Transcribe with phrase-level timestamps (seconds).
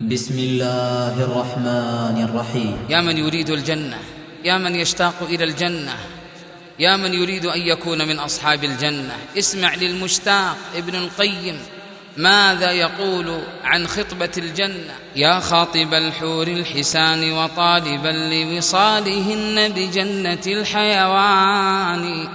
[0.00, 2.76] بسم الله الرحمن الرحيم.
[2.88, 3.98] يا من يريد الجنة
[4.44, 5.96] يا من يشتاق إلى الجنة
[6.78, 9.16] يا من يريد أن يكون من أصحاب الجنة.
[9.38, 11.58] اسمع للمشتاق ابن القيم
[12.16, 22.28] ماذا يقول عن خطبة الجنة؟ يا خاطب الحور الحسان وطالبا لوصالهن بجنة الحيوان.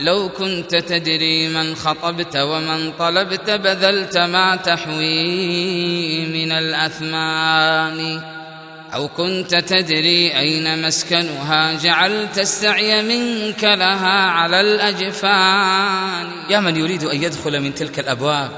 [0.00, 8.22] لو كنت تدري من خطبت ومن طلبت بذلت ما تحوي من الأثمان.
[8.94, 16.26] أو كنت تدري أين مسكنها جعلت السعي منك لها على الأجفان.
[16.50, 18.50] يا من يريد أن يدخل من تلك الأبواب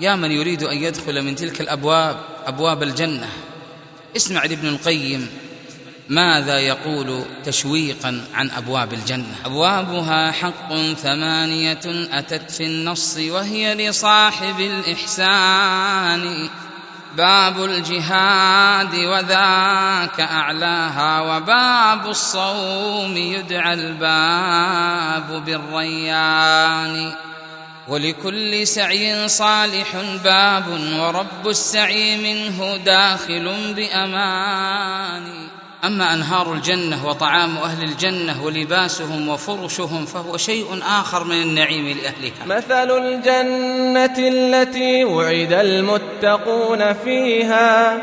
[0.00, 2.16] يا من يريد أن يدخل من تلك الأبواب
[2.46, 3.28] أبواب الجنة.
[4.16, 5.28] اسمع لابن القيم.
[6.08, 16.48] ماذا يقول تشويقا عن أبواب الجنة؟ أبوابها حق ثمانية أتت في النص وهي لصاحب الإحسان.
[17.16, 27.12] باب الجهاد وذاك أعلاها وباب الصوم يدعى الباب بالريان.
[27.88, 30.64] ولكل سعي صالح باب
[30.98, 35.53] ورب السعي منه داخل بأمان.
[35.86, 40.66] أما أنهار الجنة وطعام أهل الجنة ولباسهم وفرشهم فهو شيء
[41.00, 42.46] آخر من النعيم لأهلها.
[42.58, 47.98] مثل الجنة التي وعد المتقون فيها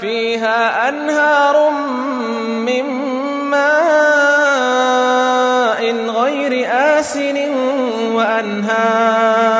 [0.00, 1.70] فيها أنهار
[2.48, 2.84] من
[3.50, 4.72] ماء
[6.06, 7.36] غير آسن
[8.14, 9.52] وأنهار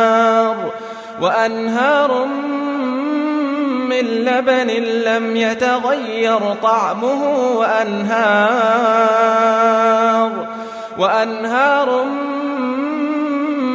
[1.20, 2.27] وأنهار
[3.93, 4.71] من لبن
[5.05, 7.23] لم يتغير طعمه
[7.59, 9.03] وأنهار
[10.98, 12.05] وأنهار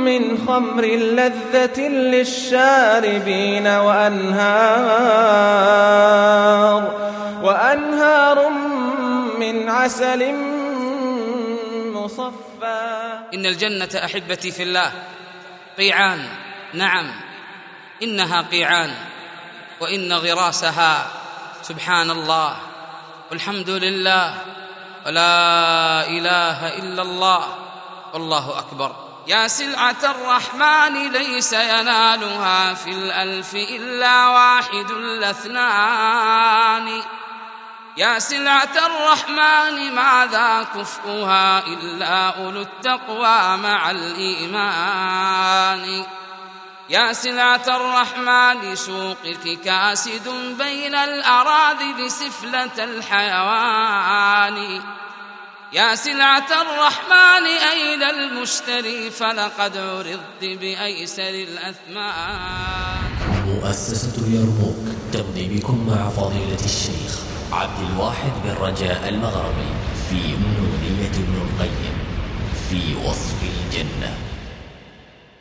[0.08, 4.88] من خمر لذة للشاربين وأنهار
[7.44, 8.50] وأنهار
[9.40, 10.34] من عسل
[11.94, 13.20] مصفى.
[13.34, 14.92] إن الجنة أحبتي في الله
[15.78, 16.20] قيعان
[16.74, 17.12] نعم
[18.04, 18.90] إنها قيعان.
[19.80, 21.08] وإن غراسها
[21.62, 22.56] سبحان الله
[23.32, 24.34] والحمد لله
[25.06, 27.44] ولا إله إلا الله
[28.14, 28.96] والله أكبر.
[29.28, 35.68] يا سلعة الرحمن ليس ينالها في الألف إلا واحد الاثنان.
[37.98, 45.38] يا سلعة الرحمن ماذا كفؤها إلا أولو التقوى مع الإيمان؟
[46.90, 50.28] يا سلعة الرحمن سوقك كاسد
[50.58, 54.82] بين الأراذل سفلة الحيوان.
[55.74, 63.12] يا سلعة الرحمن أين المشتري؟ فلقد عرضت بأيسر الأثمان.
[63.48, 67.20] مؤسسة يرموك تبني بكم مع فضيلة الشيخ
[67.52, 69.72] عبد الواحد بن رجاء المغربي
[70.10, 71.98] في منونية ابن القيم
[72.70, 74.18] في وصف الجنة.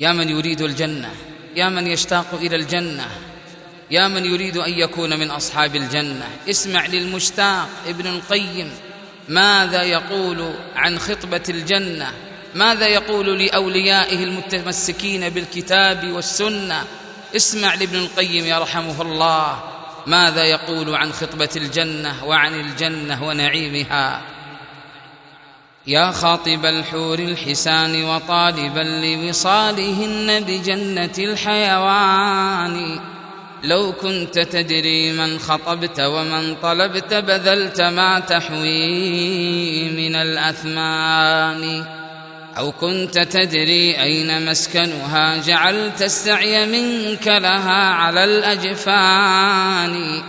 [0.00, 1.10] يا من يريد الجنة
[1.56, 3.08] يا من يشتاق إلى الجنة
[3.90, 6.28] يا من يريد أن يكون من أصحاب الجنة.
[6.50, 8.70] اسمع للمشتاق ابن القيم
[9.28, 12.12] ماذا يقول عن خطبة الجنة؟
[12.54, 16.84] ماذا يقول لأوليائه المتمسكين بالكتاب والسنة؟
[17.36, 19.60] اسمع لابن القيم يرحمه الله
[20.06, 24.22] ماذا يقول عن خطبة الجنة وعن الجنة ونعيمها؟
[25.88, 33.00] يا خاطب الحور الحسان وطالبا لوصالهن بجنة الحيوان.
[33.64, 41.84] لو كنت تدري من خطبت ومن طلبت بذلت ما تحوي من الأثمان.
[42.58, 50.22] أو كنت تدري أين مسكنها جعلت السعي منك لها على الأجفان.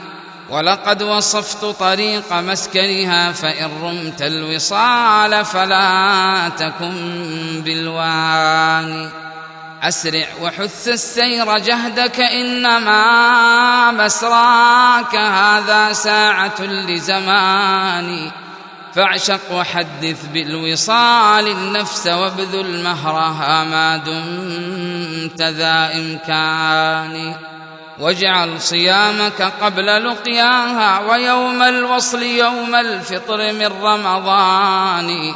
[0.50, 9.09] ولقد وصفت طريق مسكنها فإن رمت الوصال فلا تكن بالوان.
[9.84, 18.32] أسرع وحث السير جهدك إنما مسراك هذا ساعة لزمان.
[18.94, 27.35] فاعشق وحدث بالوصال النفس وابذل مهرها ما دمت ذا إمكان.
[27.99, 35.34] واجعل صيامك قبل لقياها ويوم الوصل يوم الفطر من رمضان.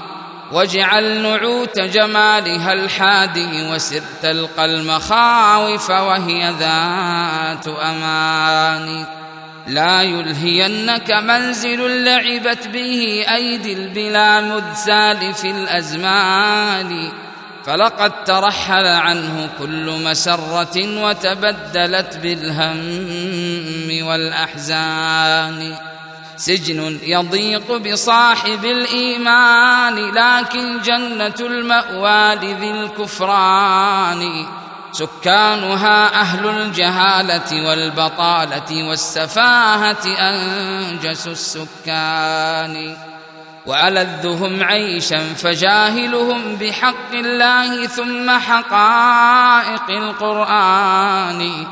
[0.51, 9.05] واجعل نعوت جمالها الحادي وسر تلقى المخاوف وهي ذات أمان.
[9.67, 17.11] لا يلهينك منزل لعبت به أيدي البلا مذ سالف الأزمان.
[17.65, 22.79] فلقد ترحل عنه كل مسرة وتبدلت بالهم
[24.07, 25.77] والأحزان.
[26.37, 34.45] سجن يضيق بصاحب الإيمان لكن جنة المأوى لذي الكفران.
[34.91, 42.97] سكانها أهل الجهالة والبطالة والسفاهة أنجس السكان.
[43.65, 51.67] وألذهم عيشا فجاهلهم بحق الله ثم حقائق القرآن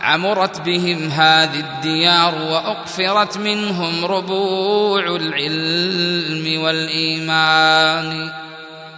[0.00, 8.32] عمرت بهم هذه الديار وأقفرت منهم ربوع العلم والإيمان.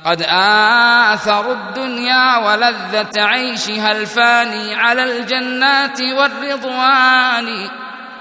[0.04, 7.68] قد آثروا الدنيا ولذة عيشها الفاني على الجنات والرضوان.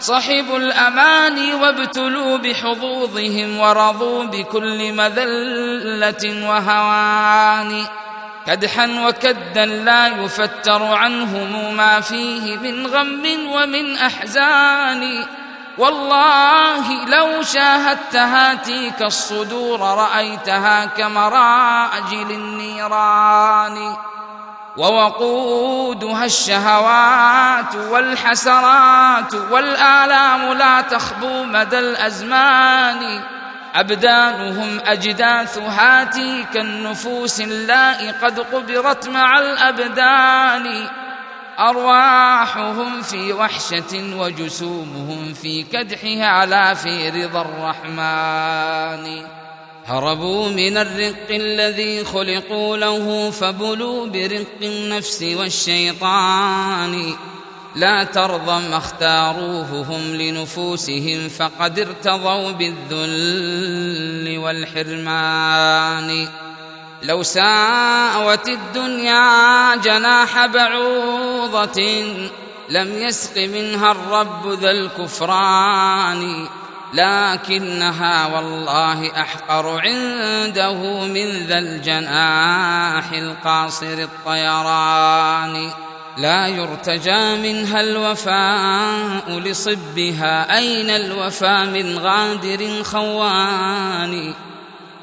[0.04, 7.86] صحبوا الأماني وابتلوا بحظوظهم ورضوا بكل مذلة وهوان.
[8.48, 15.26] كدحا وكدا لا يفتر عنهم ما فيه من غم ومن أحزان.
[15.78, 23.96] والله لو شاهدت هاتيك الصدور رأيتها كمراجل النيران.
[24.78, 33.24] ووقودها الشهوات والحسرات والآلام لا تخبو مدى الأزمان.
[33.76, 40.88] أبدانهم أجداث هاتيك النفوس اللائي قد قبرت مع الأبدان.
[41.60, 49.43] أرواحهم في وحشة وجسومهم في كدحها لا في رضا الرحمن.
[49.86, 57.14] هربوا من الرق الذي خلقوا له فبلوا برق النفس والشيطان.
[57.76, 66.28] لا ترضى ما اختاروه هم لنفوسهم فقد ارتضوا بالذل والحرمان.
[67.04, 72.04] لو ساوت الدنيا جناح بعوضة
[72.70, 76.48] لم يسق منها الرب ذا الكفران.
[76.94, 85.72] لكنها والله أحقر عنده من ذا الجناح القاصر الطيران.
[86.18, 90.58] لا يرتجى منها الوفاء لصبها.
[90.58, 94.34] أين الوفى من غادر خوان؟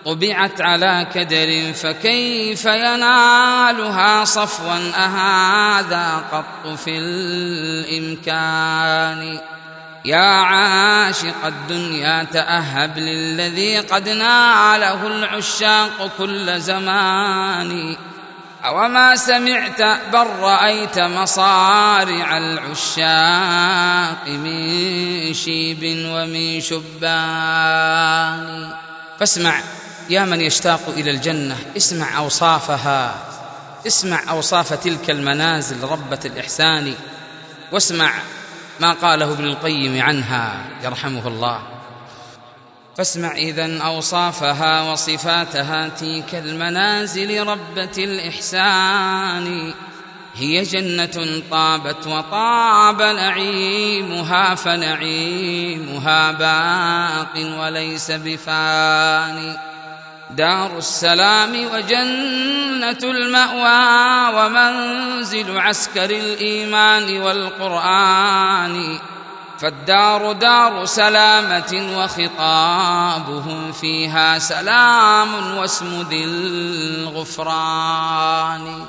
[0.04, 6.98] طبعت على كدر فكيف ينالها صفوا؟ أهذا قط في
[7.88, 9.40] الإمكان.
[10.05, 17.97] يا عاشق الدنيا تأهب للذي قد ناله العشاق كل زمان.
[18.64, 19.82] أوما سمعت
[20.12, 28.00] بل رأيت مصارع العشاق من شيب ومن شبان.
[29.20, 29.61] فاسمع
[30.11, 33.14] يا من يشتاق إلى الجنة اسمع أوصافها
[33.87, 36.94] اسمع أوصاف تلك المنازل ربة الإحسان.
[37.73, 38.12] واسمع
[38.81, 41.61] ما قاله ابن القيم عنها يرحمه الله.
[42.97, 49.75] فاسمع إذا أوصافها وصفاتها تلك المنازل ربة الإحسان.
[50.35, 59.56] هي جنة طابت وطاب نعيمها فنعيمها باق وليس بفاني.
[60.37, 68.99] دار السلام وجنة المأوى ومنزل عسكر الإيمان والقرآن
[69.59, 76.25] فالدار دار سلامة وخطابهم فيها سلام واسم ذي
[77.05, 78.87] الغفران.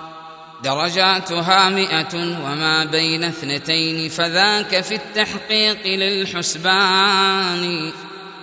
[0.64, 7.64] درجاتها مئة وما بين اثنتين فذاك في التحقيق للحسبان.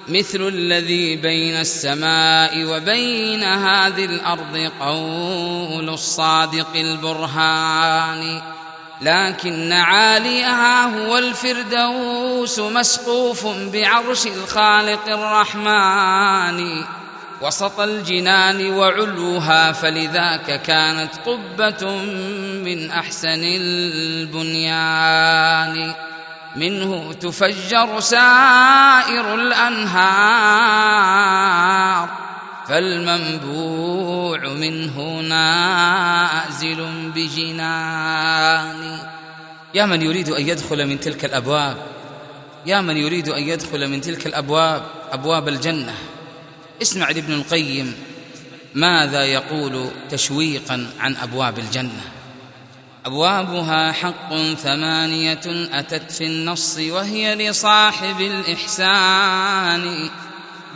[0.08, 8.42] مثل الذي بين السماء وبين هذه الأرض قول الصادق البرهان.
[9.00, 16.84] لكن عاليها هو الفردوس مسقوف بعرش الخالق الرحمن.
[17.42, 21.94] وسط الجنان وعلوها فلذاك كانت قبة
[22.64, 23.42] من أحسن
[24.24, 24.88] البنيان.
[26.56, 30.78] منه تفجر سائر الأنهار
[32.68, 38.98] فالمنبوع منه نازل بجنان.
[39.74, 41.76] يا من يريد أن يدخل من تلك الأبواب
[42.66, 45.94] يا من يريد أن يدخل من تلك الأبواب أبواب الجنة.
[46.82, 47.94] اسمع لابن القيم
[48.74, 52.02] ماذا يقول تشويقا عن أبواب الجنة؟
[53.08, 55.40] أبوابها حق ثمانية
[55.72, 60.10] أتت في النص وهي لصاحب الإحسان.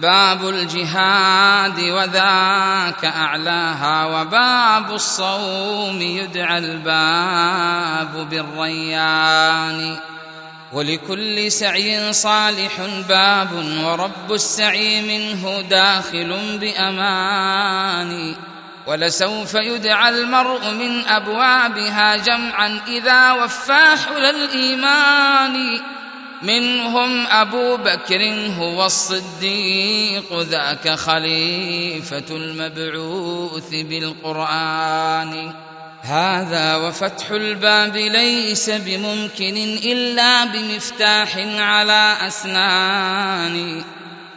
[0.01, 9.97] باب الجهاد وذاك أعلاها وباب الصوم يدعى الباب بالريان.
[10.73, 13.49] ولكل سعي صالح باب
[13.85, 18.35] ورب السعي منه داخل بأمان.
[18.87, 25.81] ولسوف يدعى المرء من أبوابها جمعا إذا وفى حلى الإيمان.
[26.43, 35.53] منهم أبو بكر هو الصديق ذاك خليفة المبعوث بالقرآن.
[36.03, 43.85] هذا وفتح الباب ليس بممكن إلا بمفتاح على أسنان.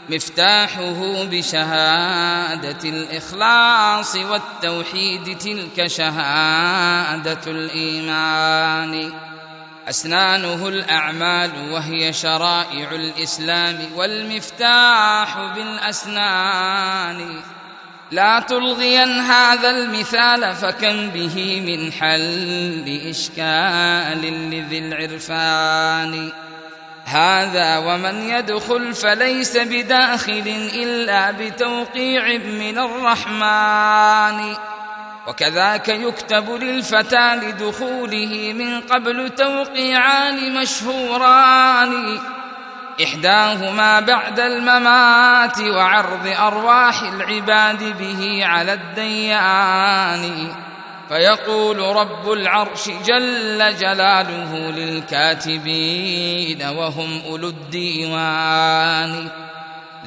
[0.10, 9.14] مفتاحه بشهادة الإخلاص والتوحيد تلك شهادة الإيمان.
[9.90, 17.42] أسنانه الأعمال وهي شرائع الإسلام والمفتاح بالأسنان.
[18.12, 26.32] لا تلغين هذا المثال فكم به من حل اشكال لذي العرفان.
[27.06, 34.56] هذا ومن يدخل فليس بداخل إلا بتوقيع من الرحمن.
[35.28, 42.20] وكذاك يكتب للفتى لدخوله من قبل توقيعان مشهوران.
[43.04, 50.56] إحداهما بعد الممات وعرض أرواح العباد به على الديان.
[51.10, 59.28] فيقول رب العرش جل جلاله للكاتبين وهم أولو الديوان.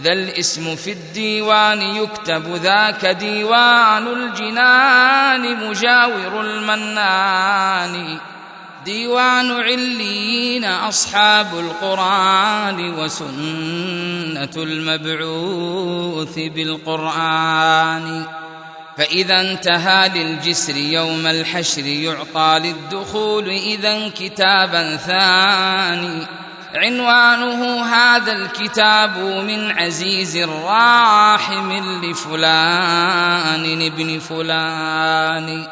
[0.00, 8.18] ذا الاسم في الديوان يكتب ذاك ديوان الجنان مجاور المنان.
[8.84, 18.24] ديوان عليين أصحاب القرآن وسنة المبعوث بالقرآن.
[18.98, 26.26] فإذا انتهى للجسر يوم الحشر يعطى للدخول إذا كتابا ثاني.
[26.74, 31.72] عنوانه هذا الكتاب من عزيز راحم
[32.04, 35.66] لفلان ابن فلان.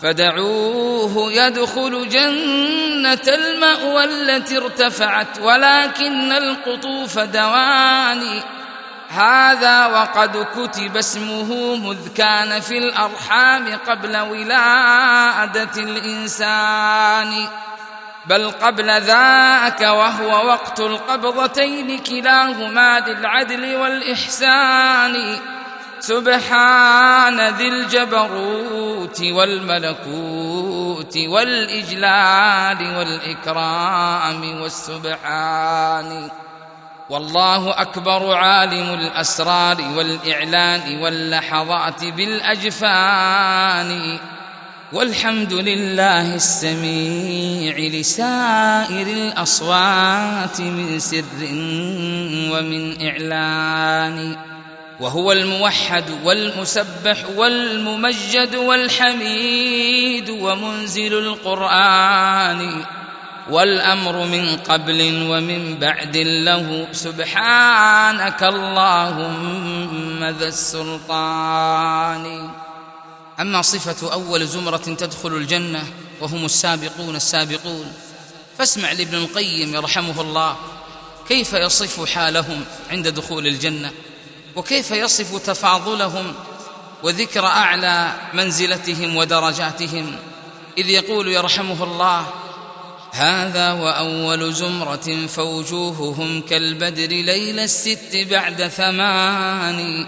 [0.00, 8.42] فدعوه يدخل جنة المأوى التي ارتفعت ولكن القطوف دواني.
[9.14, 17.48] هذا وقد كتب اسمه مذ كان في الأرحام قبل ولادة الإنسان.
[18.26, 25.38] بل قبل ذاك وهو وقت القبضتين كلاهما للعدل والإحسان.
[26.00, 36.30] سبحان ذي الجبروت والملكوت والإجلال والإكرام والسبحان.
[37.10, 43.90] والله أكبر عالم الأسرار والإعلان واللحظات بالأجفان.
[44.92, 51.42] والحمد لله السميع لسائر الأصوات من سر
[52.52, 54.36] ومن إعلان.
[55.00, 62.84] وهو الموحد والمسبح والممجد والحميد ومنزل القرآن.
[63.50, 72.24] والأمر من قبل ومن بعد له سبحانك اللهم ذا السلطان.
[73.40, 75.84] أما صفة أول زمرة تدخل الجنة
[76.20, 77.92] وهم السابقون السابقون.
[78.58, 80.56] فاسمع لابن القيم يرحمه الله
[81.28, 83.92] كيف يصف حالهم عند دخول الجنة؟
[84.56, 86.34] وكيف يصف تفاضلهم
[87.02, 90.16] وذكر أعلى منزلتهم ودرجاتهم؟
[90.78, 92.26] إذ يقول يرحمه الله
[93.14, 100.06] هذا وأول زمرة فوجوههم كالبدر ليل الست بعد ثمان.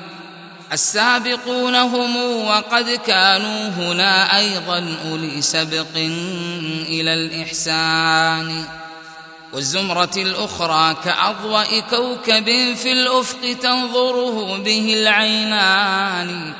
[0.72, 5.96] السابقون هم وقد كانوا هنا أيضا أولي سبق
[6.86, 8.64] إلى الإحسان.
[9.52, 16.52] والزمرة الأخرى كأضواء كوكب في الأفق تنظره به العينان.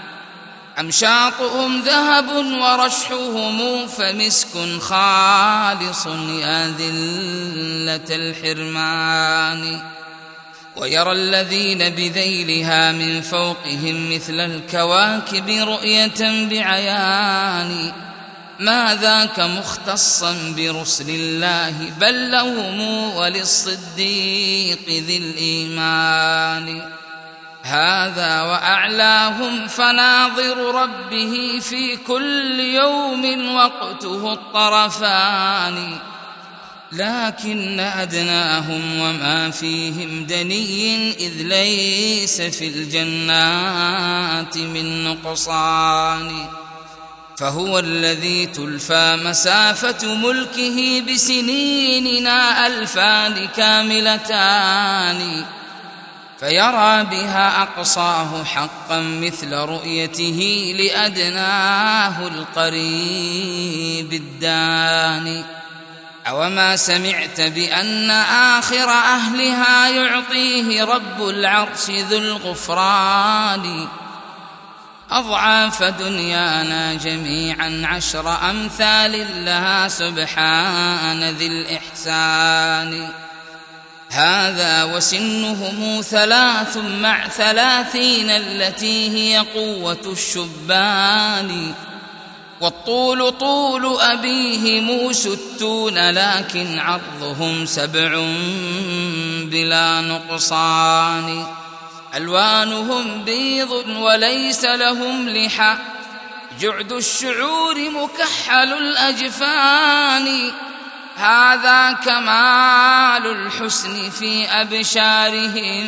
[0.80, 6.06] أمشاطهم ذهب ورشحهم فمسك خالص
[6.40, 9.80] يا ذلة الحرمان.
[10.76, 17.92] ويرى الذين بذيلها من فوقهم مثل الكواكب رؤية بعيان.
[18.61, 22.80] ما ذاك مختصا برسل الله بل لهم
[23.16, 26.83] وللصديق ذي الإيمان.
[27.66, 35.99] هذا وأعلاهم فناظر ربه في كل يوم وقته الطرفان.
[36.92, 46.46] لكن أدناهم وما فيهم دني إذ ليس في الجنات من نقصان.
[47.38, 55.44] فهو الذي تلفى مسافة ملكه بسنيننا ألفان كاملتان.
[56.40, 65.45] فيرى بها أقصاه حقا مثل رؤيته لأدناه القريب الداني.
[66.28, 73.88] أوما سمعت بأن آخر أهلها يعطيه رب العرش ذو الغفران.
[75.11, 83.09] أضعاف دنيانا جميعا عشر أمثال لها سبحان ذي الإحسان.
[84.16, 91.75] هذا وسنهم ثلاث مع ثلاثين التي هي قوة الشبان.
[92.61, 98.25] والطول طول أبيهم ستون لكن عرضهم سبع
[99.42, 101.46] بلا نقصان.
[102.14, 105.76] ألوانهم بيض وليس لهم لحى.
[106.61, 110.52] جعد الشعور مكحل الأجفان.
[111.16, 115.87] هذا كمال الحسن في أبشارهم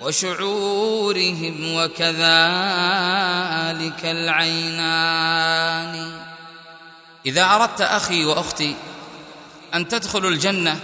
[0.00, 2.12] وشعورهم وكذلك
[4.04, 5.52] العينان.
[7.26, 8.74] إذا أردت أخي وأختي
[9.74, 10.80] أن تدخلوا الجنة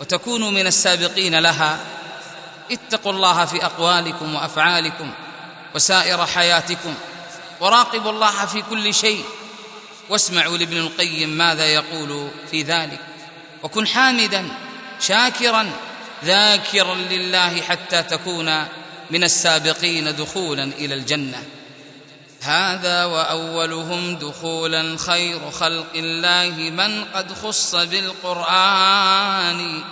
[0.00, 1.78] وتكونوا من السابقين لها
[2.70, 5.10] اتقوا الله في أقوالكم وأفعالكم
[5.74, 6.94] وسائر حياتكم
[7.60, 9.24] وراقبوا الله في كل شيء
[10.08, 13.00] واسمعوا لابن القيم ماذا يقول في ذلك.
[13.62, 14.48] وكن حامدا
[15.00, 15.70] شاكرا
[16.24, 18.64] ذاكرا لله حتى تكون
[19.10, 21.42] من السابقين دخولا إلى الجنة.
[22.42, 29.82] هذا وأولهم دخولا خير خلق الله من قد خص بالقرآن.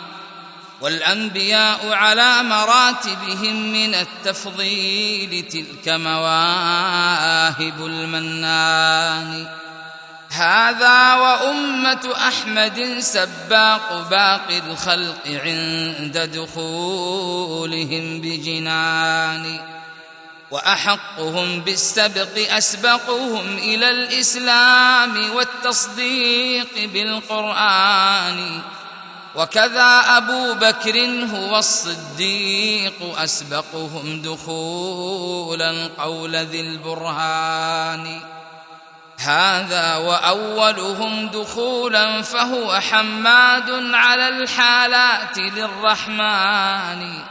[0.81, 9.49] والأنبياء على مراتبهم من التفضيل تلك مواهب المنان.
[10.37, 19.61] هذا وأمة أحمد سباق باقي الخلق عند دخولهم بجنان
[20.51, 28.61] وأحقهم بالسبق أسبقهم إلى الإسلام والتصديق بالقرآن
[29.37, 38.36] وكذا أبو بكر هو الصديق أسبقهم دخولا قول ذي البرهان.
[39.27, 47.23] هذا وأولهم دخولا فهو حماد على الحالات للرحمن.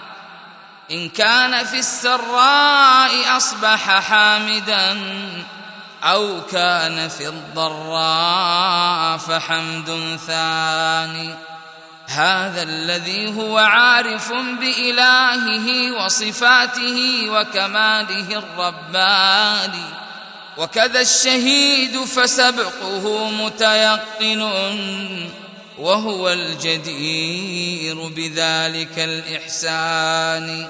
[0.92, 4.98] إن كان في السراء أصبح حامدا
[6.04, 11.36] أو كان في الضراء فحمد ثاني.
[12.08, 20.05] هذا الذي هو عارف بإلهه وصفاته وكماله الرباني.
[20.58, 24.42] وكذا الشهيد فسبقه متيقن
[25.78, 30.70] وهو الجدير بذلك الإحسان.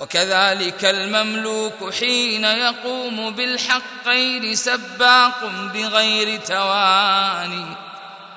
[0.00, 7.66] وكذلك المملوك حين يقوم بالحقين سباق بغير تواني.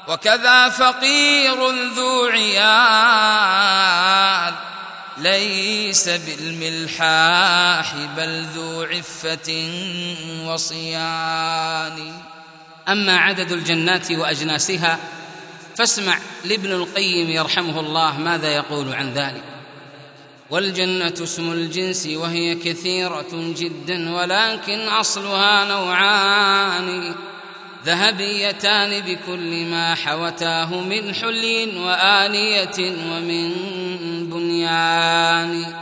[0.08, 3.70] وكذا فقير ذو عيال
[5.22, 9.72] ليس بالملحاح بل ذو عفة
[10.46, 12.14] وصيان.
[12.90, 15.00] أما عدد الجنات وأجناسها
[15.78, 19.44] فاسمع لابن القيم يرحمه الله ماذا يقول عن ذلك.
[20.50, 27.16] والجنة اسم الجنس وهي كثيرة جدا ولكن أصلها نوعان.
[27.86, 33.50] ذهبيتان بكل ما حوتاه من حلي وآنية ومن
[34.30, 35.74] بنيان.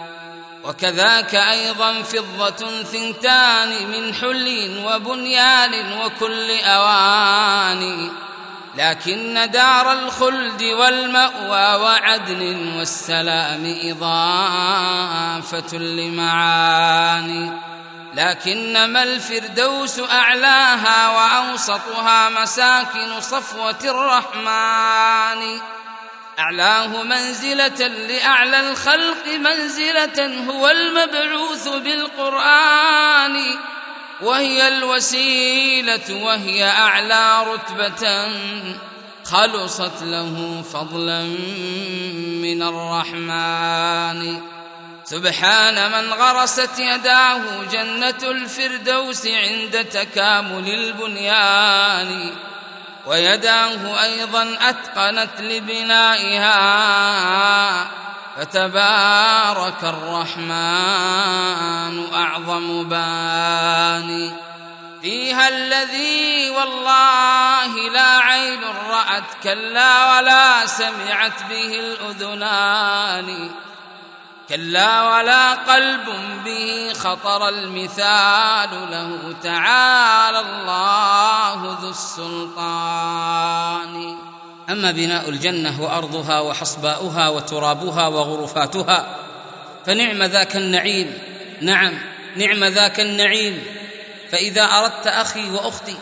[0.64, 8.10] وكذاك أيضا فضة ثنتان من حلي وبنيان وكل أواني
[8.78, 17.52] لكن دار الخلد والمأوى وعدن والسلام إضافة لمعاني.
[18.18, 25.60] لكنما الفردوس أعلاها وأوسطها مساكن صفوة الرحمن.
[26.40, 33.58] أعلاه منزلة لأعلى الخلق منزلة هو المبعوث بالقرآن.
[34.22, 38.32] وهي الوسيلة وهي أعلى رتبة
[39.24, 41.24] خلصت له فضلا
[42.42, 44.57] من الرحمن.
[45.10, 52.32] سبحان من غرست يداه جنة الفردوس عند تكامل البنيان.
[53.06, 56.58] ويداه أيضا أتقنت لبنائها.
[58.38, 60.54] فتبارك الرحمن
[62.14, 64.34] أعظم باني
[65.02, 73.52] فيها الذي والله لا عين رأت كلا ولا سمعت به الأذنان.
[74.50, 76.06] كلا ولا قلب
[76.46, 79.36] به خطر المثال له.
[79.44, 83.36] تعالى الله ذو السلطان.
[84.70, 89.16] أما بناء الجنة وأرضها وحصباؤها وترابها وغرفاتها
[89.86, 91.20] فنعم ذاك النعيم.
[91.62, 92.00] نعم
[92.36, 93.64] نعم ذاك النعيم.
[94.32, 95.96] فإذا أردت أخي وأختي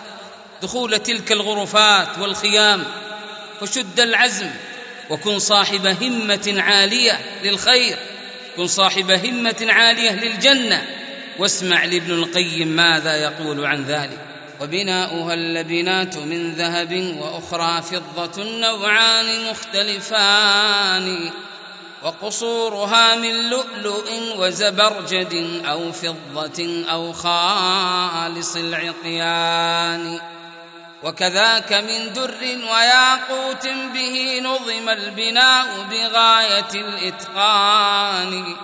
[0.62, 2.84] دخول تلك الغرفات والخيام
[3.62, 4.49] فشد العزم
[5.10, 7.97] وكن صاحب همة عالية للخير.
[8.57, 10.87] كن صاحب همة عالية للجنة.
[11.39, 14.19] واسمع لابن القيم ماذا يقول عن ذلك.
[14.61, 21.31] وبناؤها اللبنات من ذهب وأخرى فضة نوعان مختلفان.
[22.03, 30.19] وقصورها من لؤلؤ وزبرجد أو فضة أو خالص العقيان
[31.05, 32.33] وكذاك من در
[32.73, 38.55] وياقوت به نظم البناء بغاية الإتقان.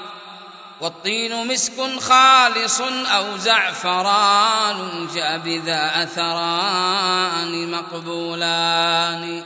[0.82, 2.82] والطين مسك خالص
[3.16, 9.44] أو زعفران جاء بذا أثران مقبولان.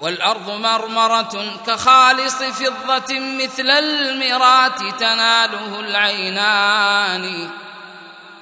[0.00, 7.50] والأرض مرمرة كخالص فضة مثل المرات تناله العينان.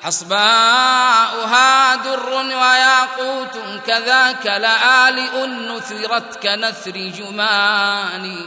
[0.02, 8.46] حصباؤها در وياقوت كذاك لآلئ نثرت كنثر جمان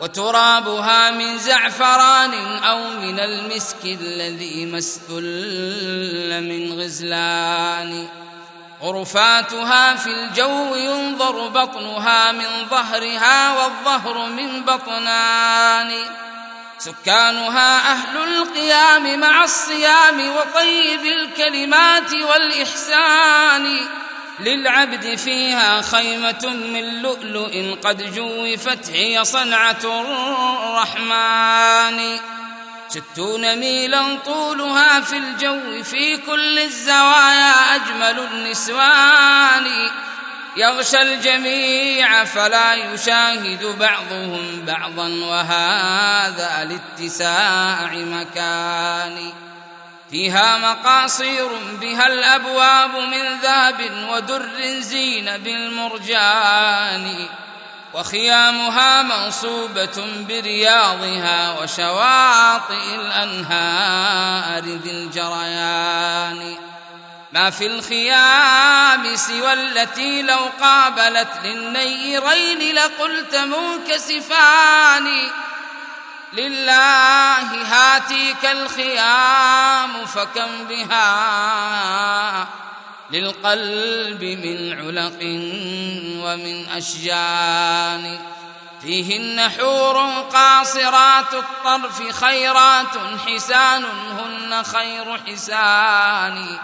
[0.00, 8.08] وترابها من زعفران أو من المسك الذي ما استل من غزلان
[8.82, 15.92] غرفاتها في الجو ينظر بطنها من ظهرها والظهر من بطنان
[16.80, 23.86] سكانها أهل القيام مع الصيام وطيب الكلمات والإحسان.
[24.40, 29.78] للعبد فيها خيمة من لؤلؤ قد جوفت هي صنعة
[30.80, 32.18] الرحمن.
[32.88, 39.90] ستون ميلا طولها في الجو في كل الزوايا أجمل النسوان.
[40.56, 49.32] يغشى الجميع فلا يشاهد بعضهم بعضا وهذا لاتساع مكان
[50.10, 51.48] فيها مقاصير
[51.80, 57.26] بها الأبواب من ذهب ودر زين بالمرجان
[57.94, 66.69] وخيامها منصوبة برياضها وشواطئ الأنهار ذي الجريان
[67.32, 75.30] ما في الخيام سوى التي لو قابلت للنيرين لقلت منكسفان.
[76.32, 82.48] لله هاتيك الخيام فكم بها
[83.10, 85.18] للقلب من علق
[86.24, 88.18] ومن أشجان.
[88.82, 89.98] فيهن حور
[90.32, 96.58] قاصرات الطرف خيرات حسان هن خير حسان.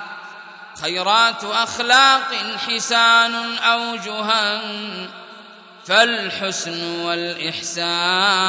[0.80, 2.34] خيرات أخلاق
[2.66, 4.62] حسان أوجها
[5.86, 8.40] فالحسن والإحسان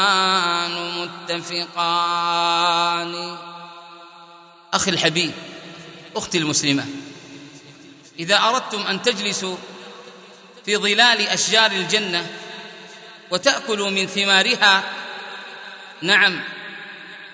[1.29, 2.57] متفقان.
[4.73, 5.31] أخي الحبيب
[6.15, 6.85] أختي المسلمة
[8.19, 9.57] إذا أردتم أن تجلسوا
[10.65, 12.27] في ظلال أشجار الجنة
[13.31, 14.83] وتأكلوا من ثمارها
[16.01, 16.39] نعم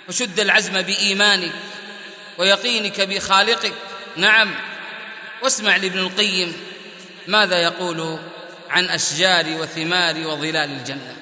[0.09, 1.51] وشد العزم بإيمانك
[2.37, 3.73] ويقينك بخالقك
[4.15, 4.55] نعم
[5.43, 6.53] واسمع لابن القيم
[7.27, 8.19] ماذا يقول
[8.69, 11.15] عن أشجار وثمار وظلال الجنة.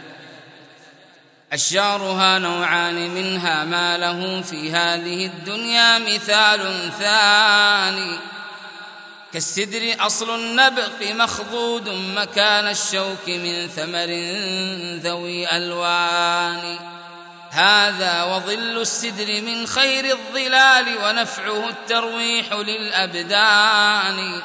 [1.53, 8.19] أشجارها نوعان منها ما له في هذه الدنيا مثال ثاني.
[9.33, 14.09] كالسدر أصل النبق مخضود مكان الشوك من ثمر
[15.09, 16.79] ذوي ألوان.
[17.51, 24.41] هذا وظل السدر من خير الظلال ونفعه الترويح للأبدان.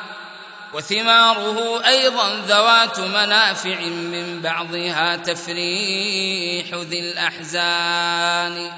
[0.74, 8.70] وثماره أيضا ذوات منافع من بعضها تفريح ذي الأحزان.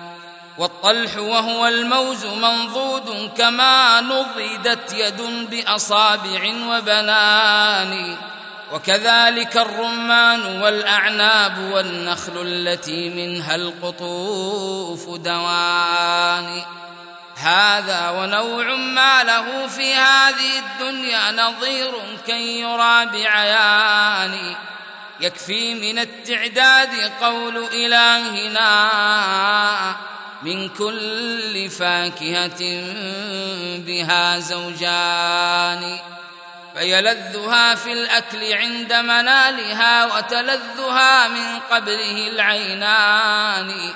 [0.59, 8.17] والطلح وهو الموز منضود كما نضدت يد بأصابع وبنان.
[8.73, 16.63] وكذلك الرمان والأعناب والنخل التي منها القطوف دوان.
[17.37, 21.91] هذا ونوع ما له في هذه الدنيا نظير
[22.27, 24.55] كي يرى بعيان.
[25.21, 28.91] يكفي من التعداد قول إلهنا
[30.43, 32.83] من كل فاكهة
[33.79, 35.99] بها زوجان.
[36.79, 43.95] فيلذها في الأكل عند منالها وتلذها من قبله العينان.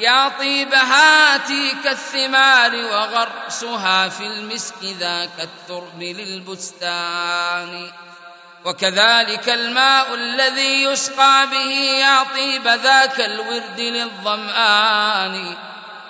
[0.00, 7.90] يا طيب هاتي كالثمار وغرسها في المسك ذاك الترب للبستان.
[8.64, 15.56] وكذلك الماء الذي يسقى به يا طيب ذاك الورد للظمآن.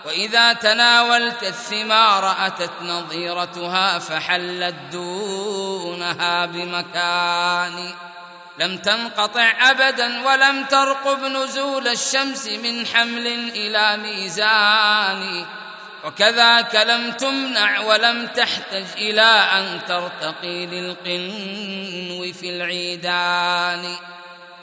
[0.07, 7.95] وإذا تناولت الثمار أتت نظيرتها فحلت دونها بمكان.
[8.59, 15.47] لم تنقطع أبدا ولم ترقب نزول الشمس من حمل إلى ميزان.
[16.05, 23.97] وكذاك لم تمنع ولم تحتج إلى أن ترتقي للقنو في العيدان.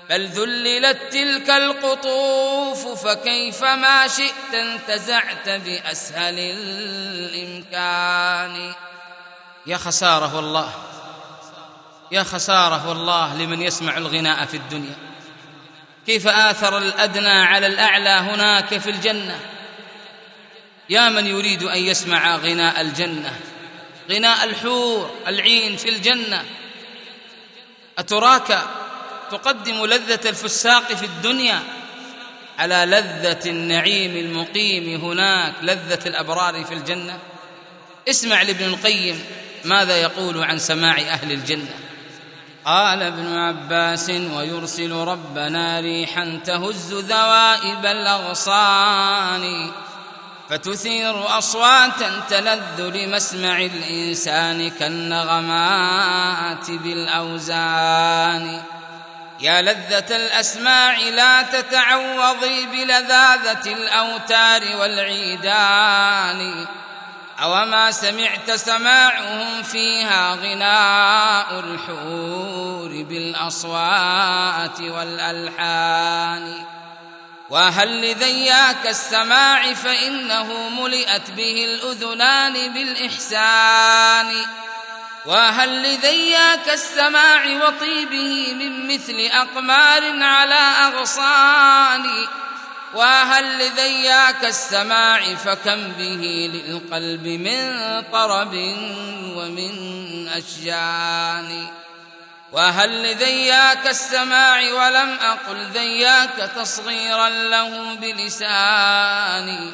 [0.09, 6.39] بل ذللت تلك القطوف فكيف ما شئت انتزعت بأسهل
[7.29, 8.73] الإمكان.
[9.67, 10.73] يا خسارة والله
[12.11, 14.95] يا خسارة والله لمن يسمع الغناء في الدنيا.
[16.05, 19.39] كيف آثر الأدنى على الأعلى هناك في الجنة؟
[20.89, 23.39] يا من يريد أن يسمع غناء الجنة
[24.09, 26.45] غناء الحور العين في الجنة.
[27.97, 28.59] أتراك
[29.31, 31.59] تقدم لذة الفساق في الدنيا
[32.59, 37.19] على لذة النعيم المقيم هناك لذة الأبرار في الجنة.
[38.09, 39.25] اسمع لابن القيم
[39.65, 41.69] ماذا يقول عن سماع أهل الجنة.
[42.65, 49.71] قال ابن عباس ويرسل ربنا ريحا تهز ذوائب الأغصان
[50.49, 58.63] فتثير أصواتا تلذ لمسمع الإنسان كالنغمات بالأوزان.
[59.41, 66.67] يا لذة الأسماع لا تتعوضي بلذاذة الأوتار والعيدان.
[67.41, 76.65] أوما سمعت سماعهم فيها غناء الحور بالأصوات والألحان.
[77.49, 84.45] وهل لذياك السماع فإنه ملئت به الأذنان بالإحسان.
[85.25, 92.27] وهل لذياك السماع وطيبه من مثل أقمار على أغصان؟
[92.93, 98.53] وهل لذياك السماع فكم به للقلب من طرب
[99.35, 101.67] ومن أشجان؟
[102.51, 109.71] وهل لذياك السماع ولم أقل ذياك تصغيرا له بلساني؟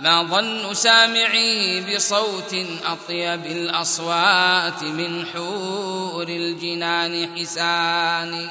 [0.00, 2.56] ما ظن سامعيه بصوت
[2.86, 8.50] أطيب الأصوات من حور الجنان حسان.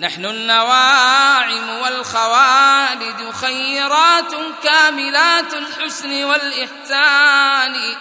[0.00, 7.94] نحن النواعم والخوالد خيرات كاملات الحسن والإحسان.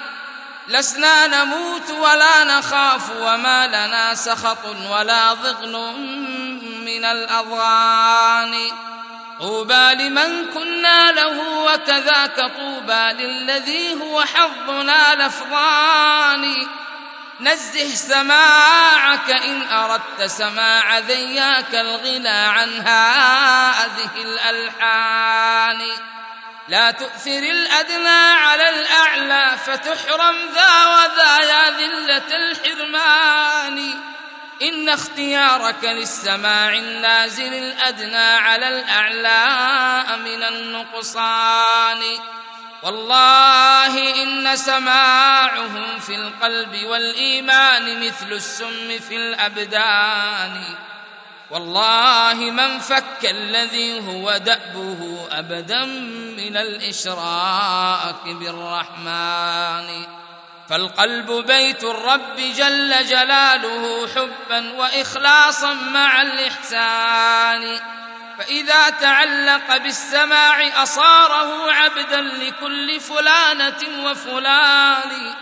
[0.67, 5.99] لسنا نموت ولا نخاف وما لنا سخط ولا ضغن
[6.85, 8.71] من الأضغان.
[9.41, 16.67] طوبى لمن كنا له وكذاك طوبى للذي هو حظنا لفظان
[17.39, 25.81] نزه سماعك إن أردت سماع ذياك الغنى عن هذه الألحان.
[26.67, 34.01] لا تؤثر الأدنى على الأعلى فتحرم ذا وذا يا ذلة الحرمان.
[34.61, 42.01] إن اختيارك للسماع النازل الأدنى على الأعلى من النقصان.
[42.83, 50.63] والله إن سماعهم في القلب والإيمان مثل السم في الأبدان.
[51.49, 55.85] والله من فك الذي هو دأبه أبدا
[56.37, 60.20] من الإشراك بالرحمن.
[60.71, 67.79] فالقلب بيت الرب جل جلاله حبا وإخلاصا مع الإحسان.
[68.37, 75.33] فإذا تعلق بالسماع أصاره عبدا لكل فلانة وفلان.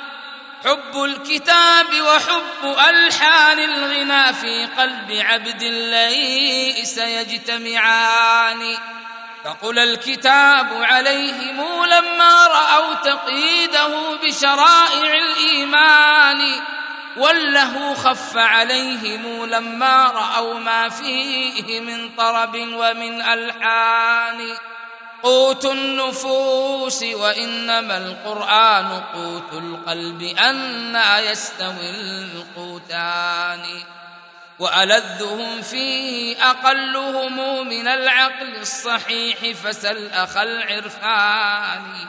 [0.66, 8.78] حب الكتاب وحب ألحان الغنى في قلب عبد ليس يجتمعان.
[9.44, 16.62] فقل الكتاب عليهم لما رأوا تقييده بشرائع الإيمان
[17.18, 24.58] وله خف عليهم لما رأوا ما فيه من طرب ومن ألحان.
[25.24, 33.84] قوت النفوس وإنما القرآن قوت القلب أنا يستوي القوتان.
[34.60, 42.08] وألذهم فيه أقلهم من العقل الصحيح فسل أخ العرفان.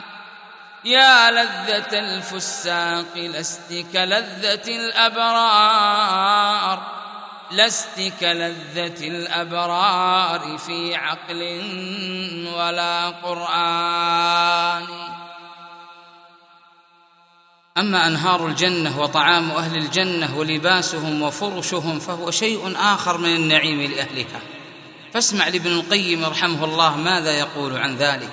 [0.85, 6.21] يا لذة الفساق لست كلذة الأبرار.
[7.51, 11.41] لست كلذة الأبرار في عقل
[12.55, 15.10] ولا قرآن.
[17.77, 24.41] أما أنهار الجنة وطعام أهل الجنة ولباسهم وفرشهم فهو شيء آخر من النعيم لأهلها.
[25.13, 28.29] فاسمع لابن القيم رحمه الله ماذا يقول عن ذلك.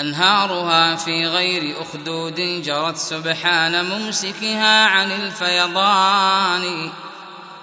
[0.00, 6.90] أنهارها في غير أخدود جرت سبحان ممسكها عن الفيضان.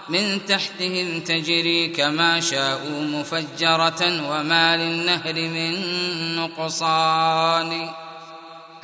[0.10, 5.76] من تحتهم تجري كما شاءوا مفجرة وما للنهر من
[6.36, 8.05] نقصان.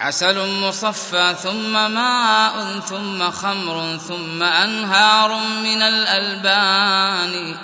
[0.02, 7.56] عسل مصفى ثم ماء ثم خمر ثم أنهار من الألبان.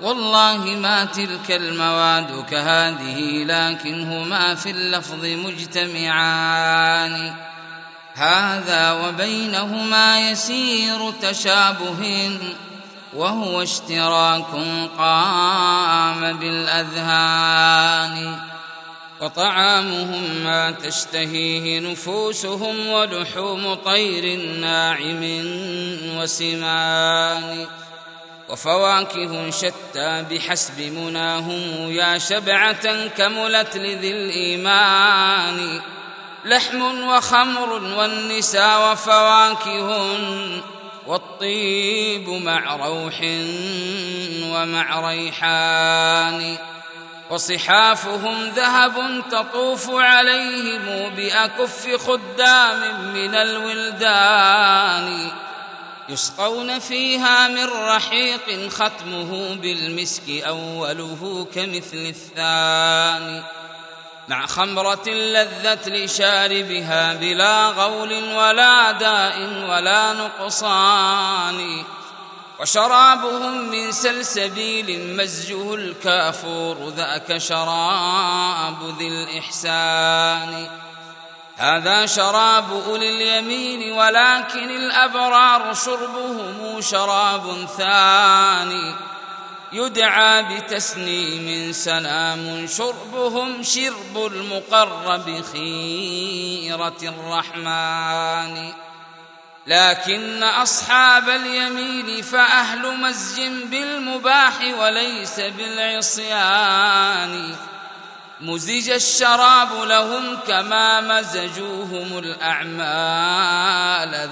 [0.00, 7.34] والله ما تلك المواد كهذه لكنهما في اللفظ مجتمعان.
[8.14, 12.30] هذا وبينهما يسير تشابه
[13.14, 14.50] وهو اشتراك
[14.98, 18.38] قام بالأذهان.
[19.22, 25.20] وطعامهم ما تشتهيه نفوسهم ولحوم طير ناعم
[26.16, 27.66] وسمان
[28.48, 35.80] وفواكه شتى بحسب مناهم يا شبعة كملت لذي الإيمان
[36.44, 40.16] لحم وخمر والنساء وفواكه
[41.06, 43.20] والطيب مع روح
[44.52, 46.56] ومع ريحان
[47.32, 55.30] وصحافهم ذهب تطوف عليهم بأكف خدام من الولدان
[56.08, 63.42] يسقون فيها من رحيق ختمه بالمسك أوله كمثل الثاني
[64.28, 71.84] مع خمرة لذت لشاربها بلا غول ولا داء ولا نقصان
[72.62, 80.66] وشرابهم من سلسبيل مزجه الكافور ذاك شراب ذي الإحسان.
[81.56, 88.94] هذا شراب أولي اليمين ولكن الأبرار شربهم شراب ثاني.
[89.72, 98.72] يدعى بتسنيم سلام شربهم شرب المقرب خيرة الرحمن.
[99.66, 106.92] لكن أصحاب اليمين فأهل مزج بالمباح وليس بالعصيان.
[108.40, 112.90] مزج الشراب لهم كما مزجوهم الأعمال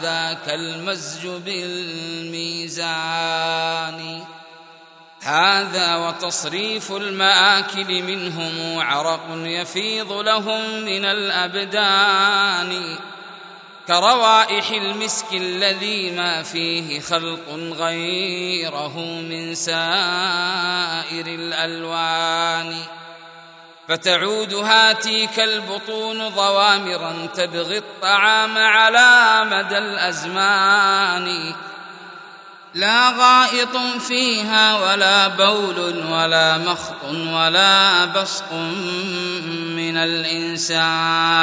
[0.03, 2.81] ذاك المزج بالميزان.
[5.23, 12.99] هذا وتصريف المآكل منهم عرق يفيض لهم من الأبدان.
[13.91, 17.49] كروائح المسك الذي ما فيه خلق
[17.79, 22.75] غيره من سائر الألوان.
[23.89, 31.55] فتعود هاتيك البطون ضوامرا تبغي الطعام على مدى الأزمان.
[32.75, 33.77] لا غائط
[34.09, 38.53] فيها ولا بول ولا مخط ولا بصق
[39.77, 41.41] من الإنسان.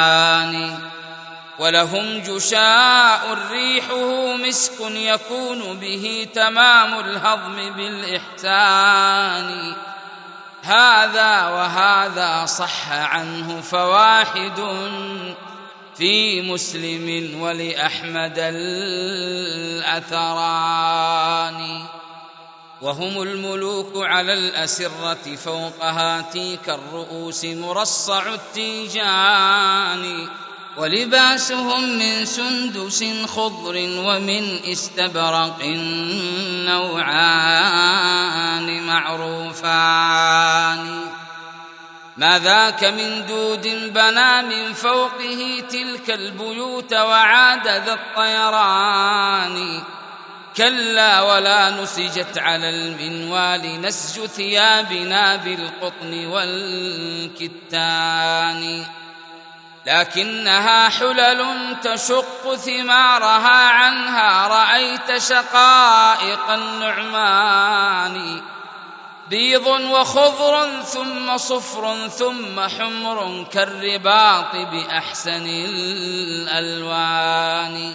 [1.58, 9.48] ولهم جشاء ريحه مسك يكون به تمام الهضم بالإحسان.
[10.62, 14.60] هذا وهذا صح عنه فواحد
[15.96, 18.38] في مسلم ولأحمد
[20.08, 21.80] الأثران.
[22.80, 30.28] وهم الملوك على الأسرة فوق هاتيك الرؤوس مرصع التيجان.
[30.78, 35.62] ولباسهم من سندس خضر ومن استبرق
[36.66, 40.30] نوعان معروفان.
[42.16, 49.82] ما ذاك من دود بنى من فوقه تلك البيوت وعاد ذا الطيران.
[50.56, 57.46] كلا ولا نسجت على المنوال نسج ثيابنا بالقطن والكتان.
[59.88, 61.44] لكنها حلل
[61.82, 64.48] تشق ثمارها عنها.
[64.48, 68.42] رأيت شقائق النعمان
[69.30, 75.46] بيض وخضر ثم صفر ثم حمر كالرباط بأحسن
[76.48, 77.94] الألوان.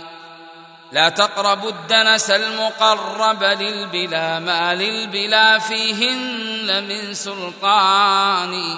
[0.91, 8.77] لا تقربوا الدنس المقرب للبلا ما للبلا فيهن من سلطان.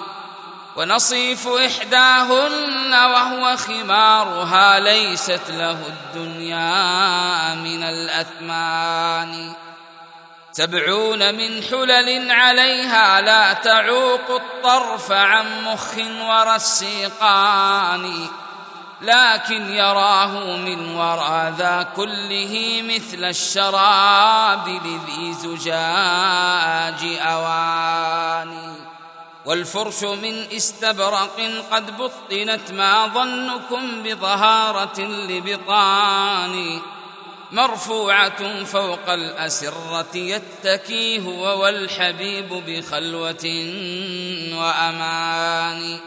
[0.76, 9.55] ونصيف إحداهن وهو خمارها ليست له الدنيا من الأثمان.
[10.57, 15.97] سبعون من حلل عليها لا تعوق الطرف عن مخ
[16.30, 18.28] ورسيقان
[19.01, 28.95] لكن يراه من وراء ذا كله مثل الشراب لذي زجاج أواني
[29.46, 31.41] والفرش من استبرق
[31.72, 36.82] قد بطنت ما ظنكم بظهارة لبطان
[37.52, 43.46] مرفوعة فوق الأسرة يتكي هو والحبيب بخلوة
[44.54, 46.00] وأمان.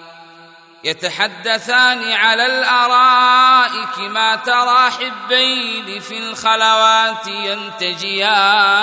[0.84, 8.78] يتحدثان على الأرائك ما ترى حبين في الخلوات ينتجيان.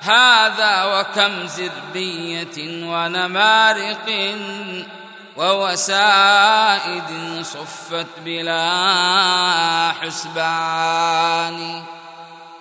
[0.00, 4.36] هذا وكم زربية ونمارق
[5.36, 11.82] ووسائد صفت بلا حسبان.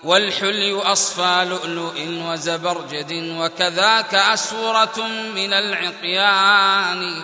[0.03, 7.21] والحلي أصفى لؤلؤ وزبرجد وكذاك أسورة من العقيان.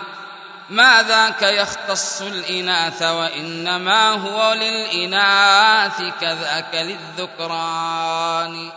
[0.70, 8.70] ما ذاك يختص الإناث وإنما هو للإناث كذاك للذكران.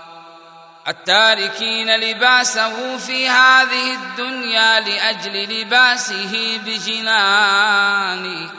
[0.87, 8.49] التاركين لباسه في هذه الدنيا لأجل لباسه بجنان.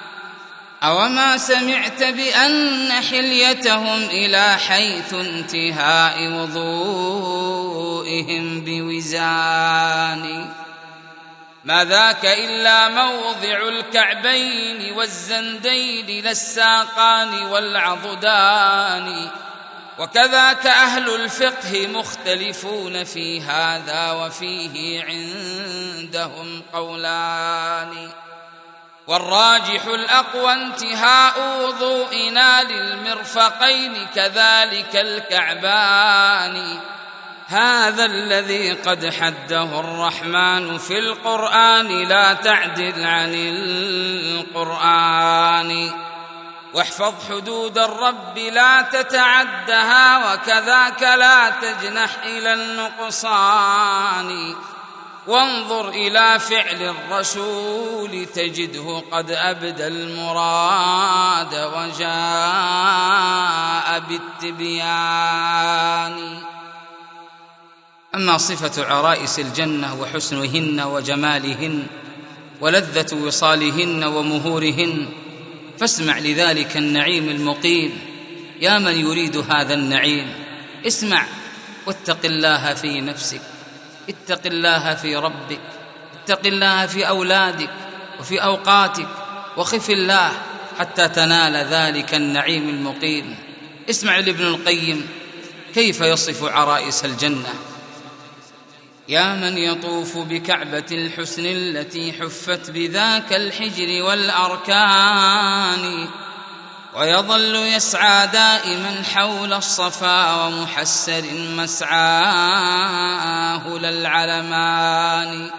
[0.82, 7.44] أوما سمعت بأن حليتهم إلى حيث انتهاء وضوئهم
[8.64, 10.48] بوزان.
[11.64, 19.30] ما ذاك إلا موضع الكعبين والزندين للساقان والعضدان.
[19.98, 28.10] وكذاك أهل الفقه مختلفون في هذا وفيه عندهم قولان.
[29.06, 36.78] والراجح الأقوى انتهاء وضوئنا للمرفقين كذلك الكعبان.
[37.46, 43.34] هذا الذي قد حده الرحمن في القرآن لا تعدل عن
[44.54, 46.07] القرآن.
[46.78, 54.54] واحفظ حدود الرب لا تتعدها وكذاك لا تجنح إلى النقصان.
[55.26, 62.08] وانظر إلى فعل الرسول تجده قد أبدى المراد وجاء
[64.08, 65.58] بالتبيان.
[68.14, 71.86] أما صفة عرائس الجنة وحسنهن وجمالهن
[72.60, 75.08] ولذة وصالهن ومهورهن
[75.80, 77.98] فاسمع لذلك النعيم المقيم.
[78.60, 80.26] يا من يريد هذا النعيم
[80.86, 81.26] اسمع
[81.86, 83.40] واتق الله في نفسك
[84.08, 85.60] اتق الله في ربك
[86.24, 87.70] اتق الله في أولادك
[88.20, 89.08] وفي أوقاتك
[89.56, 90.32] وخف الله
[90.78, 93.36] حتى تنال ذلك النعيم المقيم.
[93.90, 95.08] اسمع لابن القيم
[95.74, 97.54] كيف يصف عرائس الجنة؟
[99.08, 106.08] يا من يطوف بكعبة الحسن التي حفت بذاك الحجر والأركان
[106.94, 111.24] ويظل يسعى دائما حول الصفا ومحسر
[111.56, 115.50] مسعاه للعلمان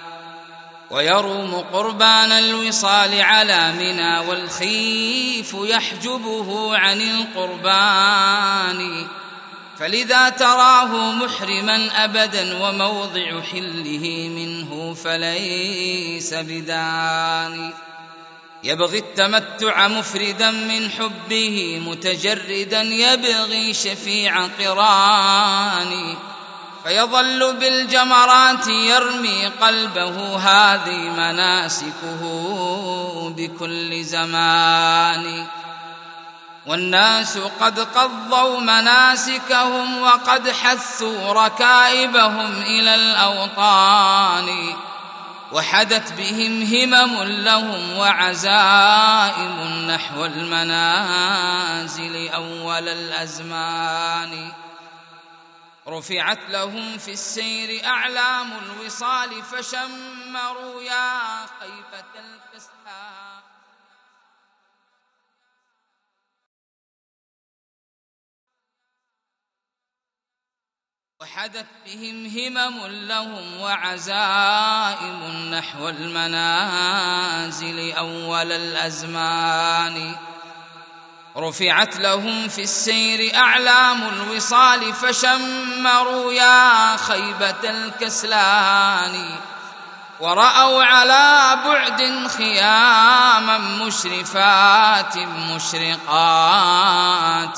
[0.90, 9.08] ويروم قربان الوصال على منى والخيف يحجبه عن القربان.
[9.80, 17.74] فلذا تراه محرما أبدا وموضع حله منه فليس بدان.
[18.64, 26.16] يبغي التمتع مفردا من حبه متجردا يبغي شفيع قران.
[26.84, 32.22] فيظل بالجمرات يرمي قلبه هذه مناسكه
[33.38, 35.48] بكل زمان.
[36.70, 44.76] والناس قد قضوا مناسكهم وقد حثوا ركائبهم إلى الأوطان
[45.52, 51.50] وحدت بهم همم لهم وعزائم نحو المنازل
[52.30, 54.52] أول الأزمان.
[55.88, 61.20] رفعت لهم في السير أعلام الوصال فشمروا يا
[61.60, 63.39] خيبة الفسحان
[71.22, 80.16] وحدت بهم همم لهم وعزائم نحو المنازل أول الأزمان.
[81.38, 89.36] رفعت لهم في السير أعلام الوصال فشمروا يا خيبة الكسلان.
[90.20, 95.18] ورأوا على بعد خياما مشرفات
[95.52, 96.02] مشرقات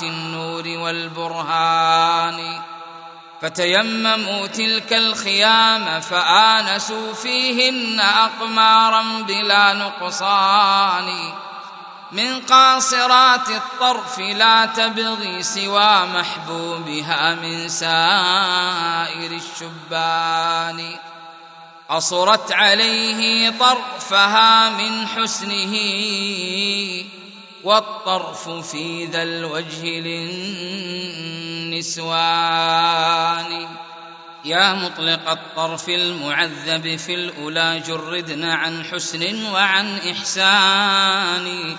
[0.04, 2.62] النور والبرهان.
[3.42, 11.34] فتيمموا تلك الخيام فآنسوا فيهن أقمارا بلا نقصان.
[12.12, 20.96] من قاصرات الطرف لا تبغي سوى محبوبها من سائر الشبان.
[21.90, 25.74] قصرت عليه طرفها من حسنه
[27.64, 31.78] والطرف في ذا الوجه للنسوان.
[34.46, 41.76] يا مطلق الطرف المعذب في الأولى جردنا عن حسن وعن إحسان.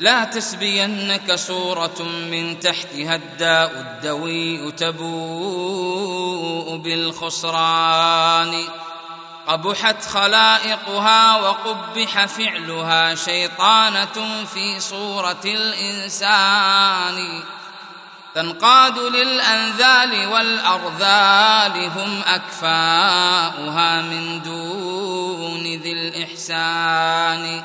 [0.00, 8.64] لا تسبينك صورة من تحتها الداء الدوي تبوء بالخسران.
[9.48, 17.42] قبحت خلائقها وقبح فعلها شيطانة في صورة الإنسان
[18.34, 27.62] تنقاد للأنذال والأرذال هم أكفاؤها من دون ذي الإحسان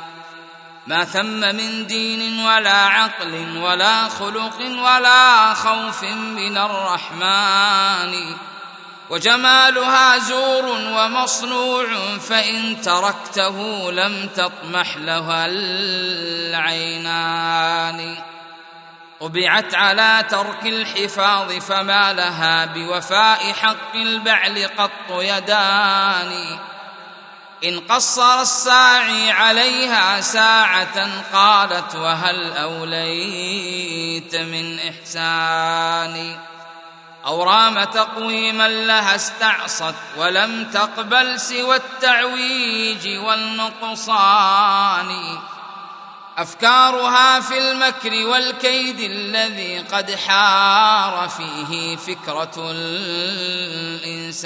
[0.87, 8.35] ما ثم من دين ولا عقل ولا خلق ولا خوف من الرحمن
[9.09, 15.45] وجمالها زور ومصنوع فإن تركته لم تطمح لها
[16.65, 17.03] العينان.
[19.19, 26.59] طبعت على ترك الحفاظ فما لها بوفاء حق البعل قط يدان.
[27.63, 36.52] إن قصر الساعي عليها ساعة قالت وهل أوليت من إحساني
[37.25, 45.09] أو رام تقويما لها استعصت ولم تقبل سوى التعويج والنقصان.
[46.37, 52.71] أفكارها في المكر والكيد الذي قد حار فيه فكرة
[53.91, 54.43] الإنسان.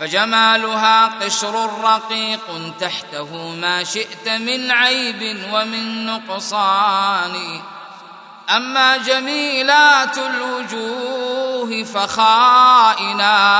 [0.00, 7.60] فجمالها قشر رقيق تحته ما شئت من عيب ومن نقصان.
[8.56, 13.50] أما جميلات الوجوه فخائنات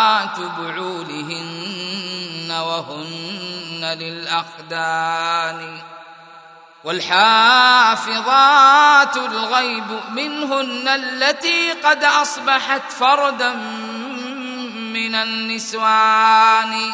[0.59, 5.79] بعولهن وهن للأخدان
[6.85, 8.07] والحافظات
[9.17, 13.53] الغيب منهن التي قد أصبحت فردا
[14.93, 16.93] من النسوان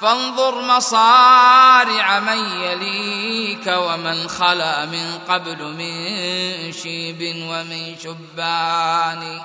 [0.00, 9.40] فانظر مصارع من يليك ومن خلا من قبل من شيب ومن شبان.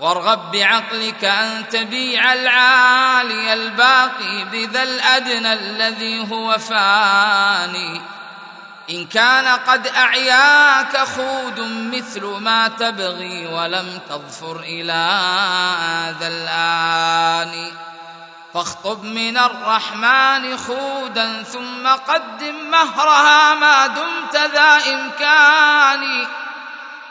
[0.00, 8.00] وارغب بعقلك أن تبيع العالي الباقي بذا الأدنى الذي هو فاني.
[8.90, 11.60] إن كان قد أعياك خود
[11.94, 15.20] مثل ما تبغي ولم تظفر إلى
[16.20, 17.72] ذا الآن.
[18.54, 26.26] فاخطب من الرحمن خودا ثم قدم مهرها ما دمت ذا إمكان.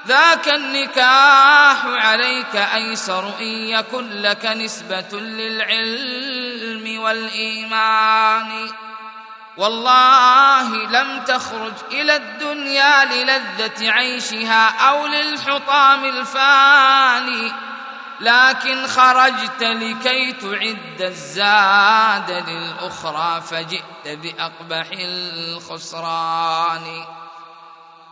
[0.07, 8.71] ذاك النكاح عليك أيسر إن يكن لك نسبة للعلم والإيمان.
[9.57, 17.68] والله لم تخرج إلى الدنيا للذة عيشها أو للحطام الفاني.
[18.21, 27.05] لكن خرجت لكي تعد الزاد للأخرى فجئت بأقبح الخسران.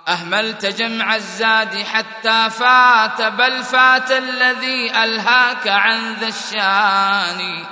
[0.08, 7.66] أهملت جمع الزاد حتى فات بل فات الذي ألهاك عن ذا الشان.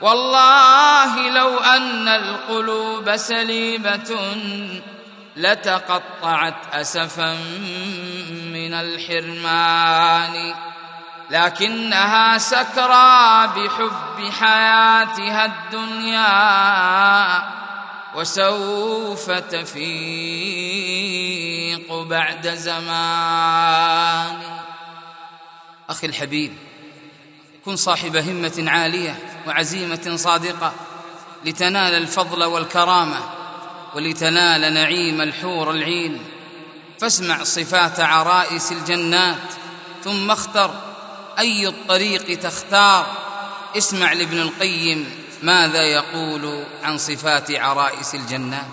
[0.00, 4.36] والله لو أن القلوب سليمة
[5.36, 7.34] لتقطعت أسفا
[8.52, 10.54] من الحرمان.
[11.30, 16.28] لكنها سكرى بحب حياتها الدنيا
[18.14, 19.88] وسوف تفيق
[22.02, 24.42] بعد زمان.
[25.90, 26.52] أخي الحبيب
[27.64, 30.72] كن صاحب همة عالية وعزيمة صادقة
[31.44, 33.20] لتنال الفضل والكرامة
[33.94, 36.24] ولتنال نعيم الحور العين.
[37.00, 39.52] فاسمع صفات عرائس الجنات
[40.04, 40.74] ثم اختر
[41.38, 43.06] أي الطريق تختار؟
[43.76, 45.10] اسمع لابن القيم
[45.42, 48.64] ماذا يقول عن صفات عرائس الجنات.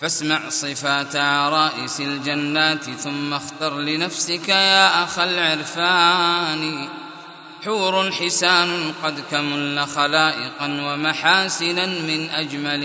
[0.00, 6.88] فاسمع صفات عرائس الجنات ثم اختر لنفسك يا أخ العرفان.
[7.64, 12.84] حور حسان قد كمل خلائقا ومحاسنا من أجمل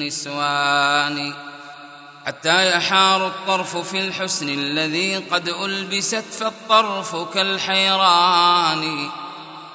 [0.00, 1.34] النسوان.
[2.26, 9.08] حتى يحار الطرف في الحسن الذي قد ألبست فالطرف كالحيران.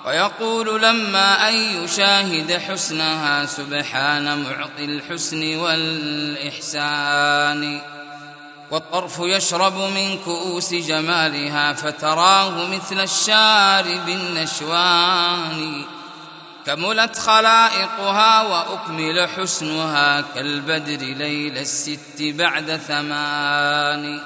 [0.05, 7.01] ويقول لما أن يشاهد حسنها سبحان معطي الحسن والإحسان.
[8.71, 15.85] والطرف يشرب من كؤوس جمالها فتراه مثل الشارب النشوان.
[16.67, 24.19] كملت خلائقها وأكمل حسنها كالبدر ليل الست بعد ثمان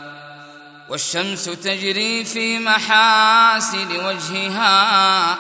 [0.89, 5.37] والشمس تجري في محاسن وجهها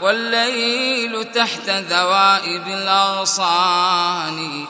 [0.00, 4.66] والليل تحت ذوائب الأغصان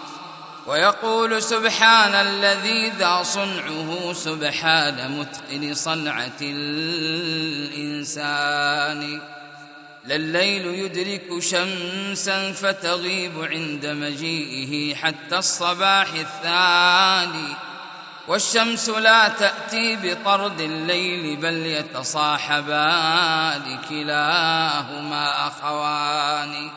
[0.66, 6.40] ويقول سبحان الذي ذا صنعه سبحان متقن صنعة
[7.80, 9.20] الإنسان
[10.12, 17.54] الليل يدرك شمسا فتغيب عند مجيئه حتى الصباح الثاني.
[18.28, 22.98] والشمس لا تأتي بطرد الليل بل يتصاحبان
[23.88, 26.70] كلاهما أخوان.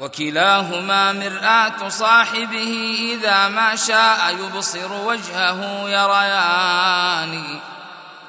[0.00, 7.44] وكلاهما مرآة صاحبه إذا ما شاء يبصر وجهه يريان.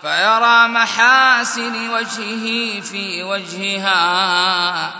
[0.06, 4.92] فيرى محاسن وجهه في وجهها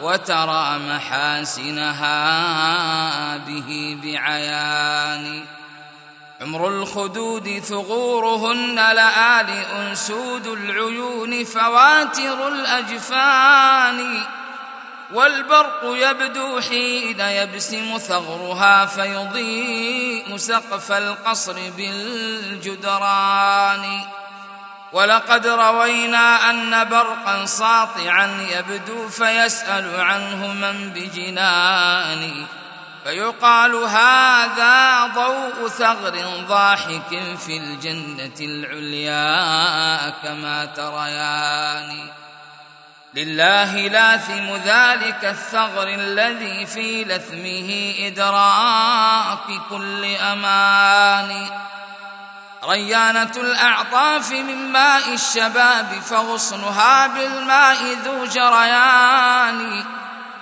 [0.00, 2.16] وترى محاسنها
[3.36, 5.44] به بعيان.
[6.40, 14.22] عمر الخدود ثغورهن لآل أنسود العيون فواتر الأجفان
[15.12, 22.80] والبرق يبدو حين يبسم ثغرها فيضيء سقف القصر بالجدران.
[24.92, 32.46] ولقد روينا أن برقا ساطعا يبدو فيسأل عنه من بجنان
[33.04, 42.10] فيقال هذا ضوء ثغر ضاحك في الجنة العليا كما تريان.
[43.14, 51.48] لله لاثم ذلك الثغر الذي في لثمه إدراك كل أمان.
[52.64, 59.84] ريانة الأعطاف من ماء الشباب فغصنها بالماء ذو جريان.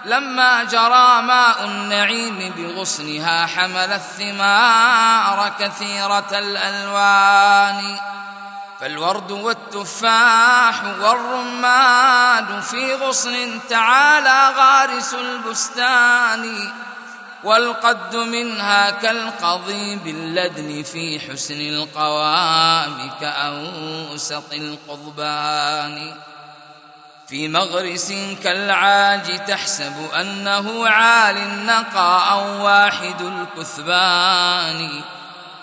[0.05, 7.99] لما جرى ماء النعيم بغصنها حمل الثمار كثيرة الألوان.
[8.81, 16.73] فالورد والتفاح والرمان في غصن تعالى غارس البستان.
[17.49, 26.15] والقد منها كالقضيب اللدن في حسن القوام كأوسط القضبان.
[27.29, 35.03] في مغرس كالعاج تحسب أنه عال النقى أو واحد الكثبان.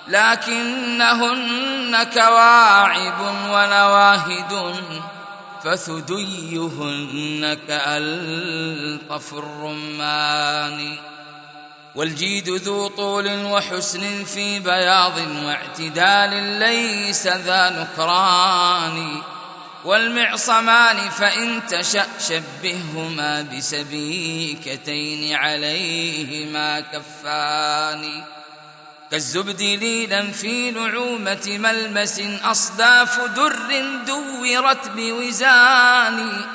[0.07, 3.19] لكنهن كواعب
[3.49, 4.75] ونواهد
[5.63, 10.97] فثديهن كألطف الرمان.
[11.95, 19.21] والجيد ذو طول وحسن في بياض واعتدال ليس ذا نكران.
[19.85, 28.23] والمعصمان فإن تشأ شبههما بسبيكتين عليهما كفان.
[29.11, 33.55] كالزبد ليلا في نعومة ملمس أصداف در
[34.05, 36.45] دورت بوزان.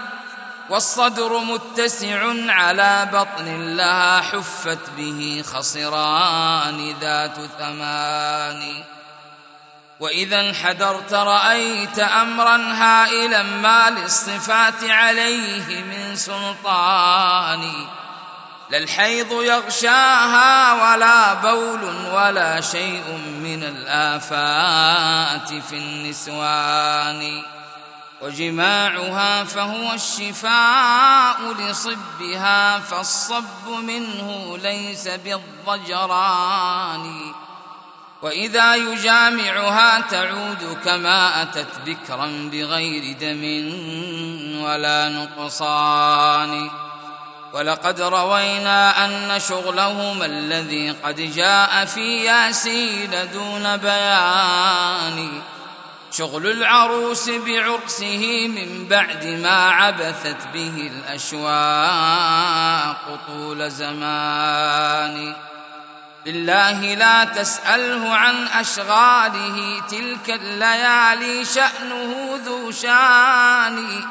[0.71, 8.85] والصدر متسع على بطن لها حفت به خصران ذات ثمان.
[10.01, 17.73] وإذا انحدرت رأيت أمرا هائلا ما للصفات عليه من سلطان.
[18.71, 27.43] لا الحيض يغشاها ولا بول ولا شيء من الآفات في النسوان.
[28.23, 37.03] وجماعها فهو الشفاء لصبها فالصب منه ليس بالضجران.
[38.23, 43.45] وإذا يجامعها تعود كما أتت بكرا بغير دم
[44.65, 46.71] ولا نقصان.
[47.53, 55.43] ولقد روينا أن شغلهما الذي قد جاء في ياسين دون بيان.
[56.21, 62.27] شغل العروس بعرسه من بعد ما عبثت به الأشواق
[63.27, 65.35] طول زمان.
[66.25, 74.05] بالله لا تسأله عن أشغاله تلك الليالي شأنه ذو شان.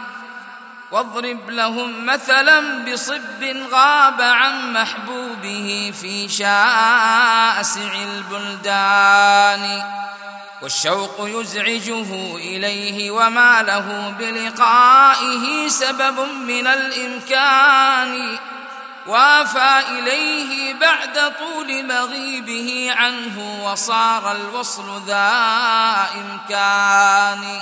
[0.92, 9.84] واضرب لهم مثلا بصب غاب عن محبوبه في شاسع البلدان.
[10.62, 18.38] والشوق يزعجه إليه وما له بلقائه سبب من الإمكان.
[19.08, 27.62] وافى إليه بعد طول مغيبه عنه وصار الوصل ذا إمكان.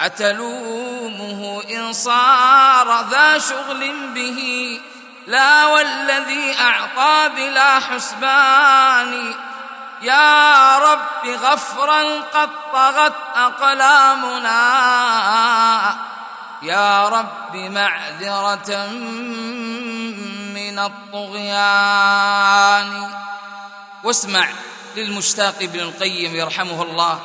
[0.00, 4.80] أتلومه إن صار ذا شغل به.
[5.26, 9.34] لا والذي أعطى بلا حسبان.
[10.02, 14.52] يا رب غفرا قد طغت أقلامنا.
[16.62, 18.86] يا رب معذرة
[20.54, 22.02] من الطغيان.
[24.04, 24.48] واسمع
[24.96, 27.20] للمشتاق ابن القيم يرحمه الله.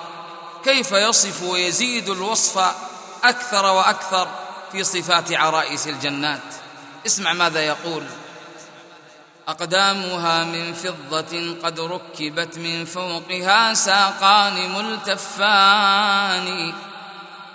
[0.63, 2.75] كيف يصف ويزيد الوصف
[3.23, 4.27] أكثر وأكثر
[4.71, 6.41] في صفات عرائس الجنات؟
[7.05, 8.03] اسمع ماذا يقول.
[9.47, 16.73] أقدامها من فضة قد ركبت من فوقها ساقان ملتفان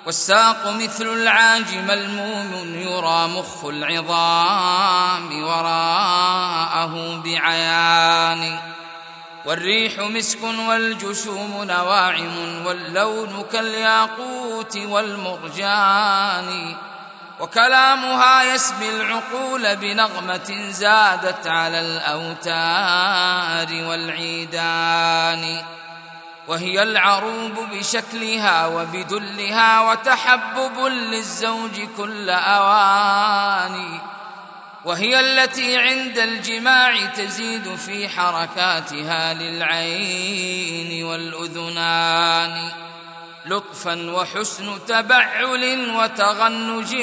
[0.07, 8.59] والساق مثل العاج ملموم يرى مخ العظام وراءه بعيان
[9.45, 16.77] والريح مسك والجسوم نواعم واللون كالياقوت والمرجان.
[17.41, 25.63] وكلامها يسبي العقول بنغمة زادت على الأوتار والعيدان.
[26.49, 34.01] وهي العروب بشكلها وبدلها وتحبب للزوج كل أوان.
[34.85, 42.73] وهي التي عند الجماع تزيد في حركاتها للعين والأذنان.
[43.47, 46.97] لطفا وحسن تبعل وتغنج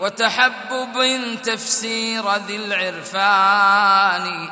[0.00, 4.50] وتحبب تفسير ذي العرفان.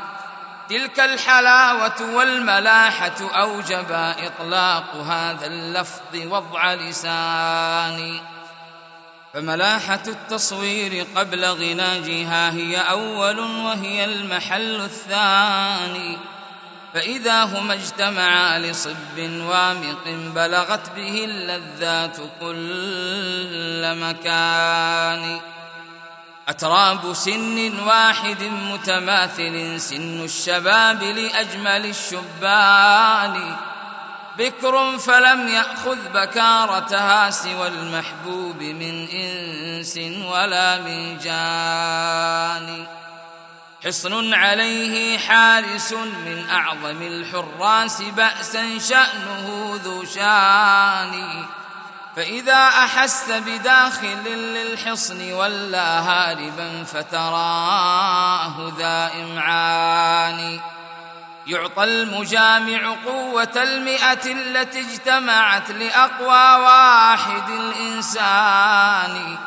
[0.69, 3.87] تلك الحلاوة والملاحة أوجب
[4.27, 8.21] إطلاق هذا اللفظ وضع لسان.
[9.35, 16.19] فملاحة التصوير قبل غناجها هي أول وهي المحل الثاني.
[16.95, 25.41] فإذا هما اجتمعا لصب وامق بلغت به اللذات كل مكان.
[26.49, 33.57] أتراب سن واحد متماثل سن الشباب لأجمل الشبان.
[34.39, 39.99] بكر فلم يأخذ بكارتها سوى المحبوب من إنس
[40.33, 42.87] ولا من جان.
[43.89, 51.45] حصن عليه حارس من أعظم الحراس بأسا شأنه ذو شان.
[52.17, 60.61] فإذا أحس بداخل للحصن ولا هاربا فتراه ذا إمعان
[61.47, 69.39] يعطى المجامع قوة المئة التي اجتمعت لأقوى واحد الإنسان.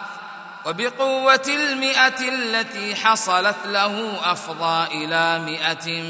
[0.65, 6.03] وبقوة المئة التي حصلت له أفضى إلى مئة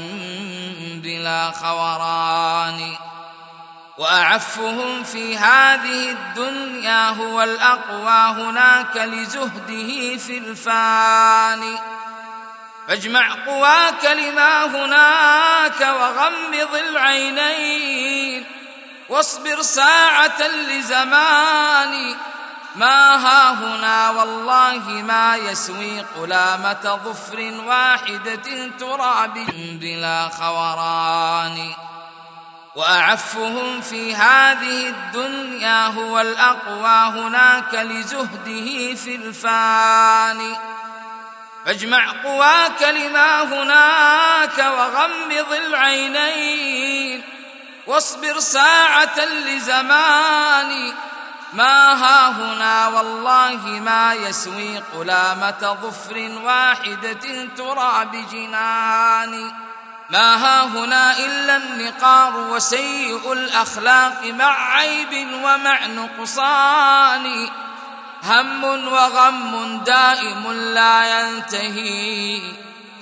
[1.02, 2.96] بلا خوران
[3.98, 11.78] وأعفهم في هذه الدنيا هو الأقوى هناك لزهده في الفاني
[12.88, 18.44] فاجمع قواك لما هناك وغمض العينين
[19.08, 22.16] واصبر ساعة لزمان
[22.74, 29.34] ما ها هنا والله ما يسوي قلامة ظفر واحدة تراب
[29.80, 31.72] بلا خوران
[32.74, 40.56] وأعفهم في هذه الدنيا هو الأقوى هناك لزهده في الفاني
[41.66, 47.22] فاجمع قواك لما هناك وغمض العينين
[47.86, 50.94] واصبر ساعة لزمان.
[51.52, 59.52] ما ها هنا والله ما يسوي قلامة ظفر واحدة ترى بجنان
[60.12, 67.48] ما ها هنا إلا النقار وسيء الأخلاق مع عيب ومع نقصان.
[68.24, 72.40] هم وغم دائم لا ينتهي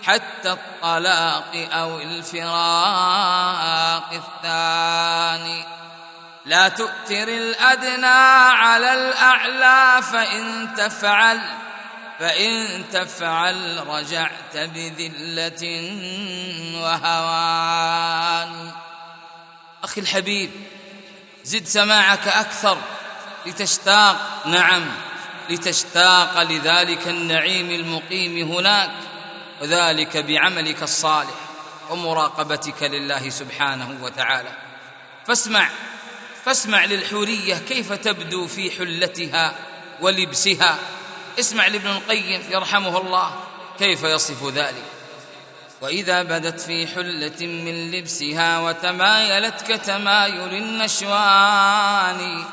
[0.03, 3.31] حتى الطلاق أو الفراق
[4.13, 5.80] الثاني.
[6.51, 11.41] لا تؤثر الأدنى على الأعلى فإن تفعل
[12.19, 15.63] فإن تفعل رجعت بذلة
[16.83, 18.73] وهوان.
[19.85, 20.51] أخي الحبيب
[21.45, 22.79] زد سماعك أكثر
[23.47, 24.85] لتشتاق نعم
[25.51, 28.91] لتشتاق لذلك النعيم المقيم هناك
[29.63, 31.35] وذلك بعملك الصالح
[31.91, 34.53] ومراقبتك لله سبحانه وتعالى.
[35.27, 35.69] فاسمع
[36.45, 39.55] فاسمع للحورية كيف تبدو في حلتها
[40.01, 40.79] ولبسها.
[41.41, 43.35] اسمع لابن القيم يرحمه الله
[43.79, 44.85] كيف يصف ذلك.
[45.81, 52.45] وإذا بدت في حلة من لبسها وتمايلت كتمايل النشوان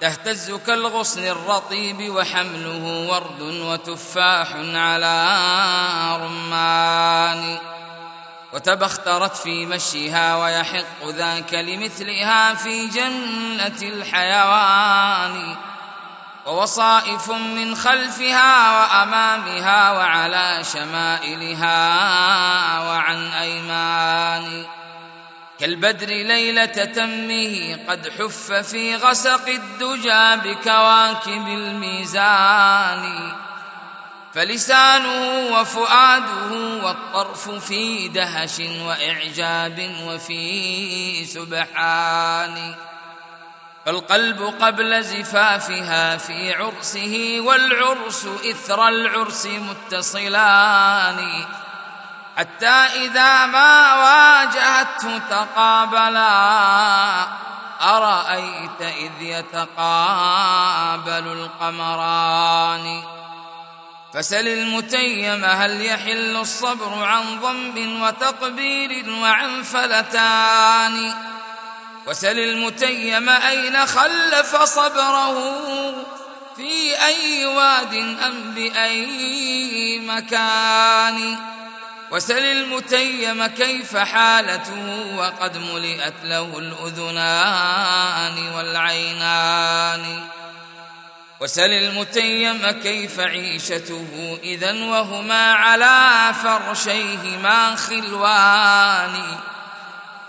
[0.00, 5.26] تهتز كالغصن الرطيب وحمله ورد وتفاح على
[6.22, 7.58] رمان.
[8.52, 15.56] وتبخترت في مشيها ويحق ذاك لمثلها في جنة الحيوان.
[16.46, 21.78] ووصائف من خلفها وأمامها وعلى شمائلها
[22.80, 24.64] وعن أيمان.
[25.60, 33.32] كالبدر ليلة تمه قد حف في غسق الدجى بكواكب الميزان.
[34.34, 36.52] فلسانه وفؤاده
[36.84, 42.74] والطرف في دهش وإعجاب وفي سبحان.
[43.86, 51.44] فالقلب قبل زفافها في عرسه والعرس إثر العرس متصلان.
[52.36, 56.32] حتى إذا ما واجهته تقابلا.
[57.82, 59.50] أرأيت إذ يتقابل
[61.10, 63.02] القمران؟
[64.14, 71.14] فسل المتيم هل يحل الصبر عن ضم وتقبيل وعن فلتان؟
[72.06, 75.38] وسل المتيم أين خلف صبره؟
[76.56, 81.36] في أي واد أم بأي مكان؟
[82.10, 90.24] وسل المتيم كيف حالته وقد ملئت له الأذنان والعينان؟
[91.42, 99.22] وسل المتيم كيف عيشته إذا وهما على فرشيهما خلوان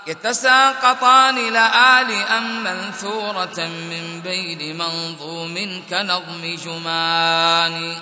[0.07, 7.95] يتساقطان لآل أم منثورة من بين منظوم كنظم جمان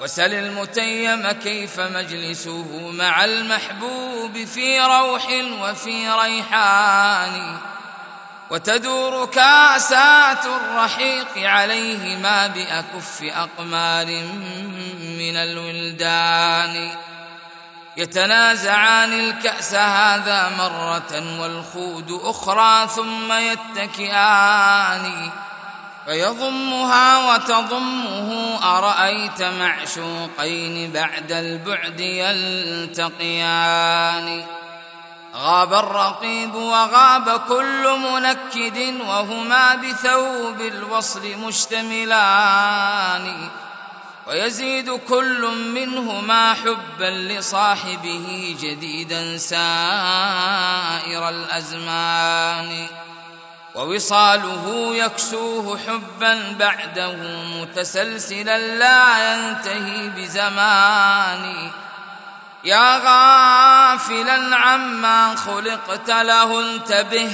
[0.00, 5.26] وسل المتيم كيف مجلسه مع المحبوب في روح
[5.62, 7.56] وفي ريحان
[8.50, 14.06] وتدور كاسات الرحيق عليهما بأكف أقمار
[15.18, 16.90] من الولدان.
[17.96, 25.30] يتنازعان الكأس هذا مرة والخود أخرى ثم يتكئان.
[26.06, 32.00] فيضمها وتضمه أرأيت معشوقين بعد البعد
[33.00, 33.46] يلتقيان.
[35.34, 43.48] غاب الرقيب وغاب كل منكد وهما بثوب الوصل مشتملان
[44.26, 52.86] ويزيد كل منهما حبا لصاحبه جديدا سائر الأزمان
[53.74, 57.16] ووصاله يكسوه حبا بعده
[57.60, 61.70] متسلسلا لا ينتهي بزمان
[62.64, 67.32] يا غافلا عما خلقت له انتبه.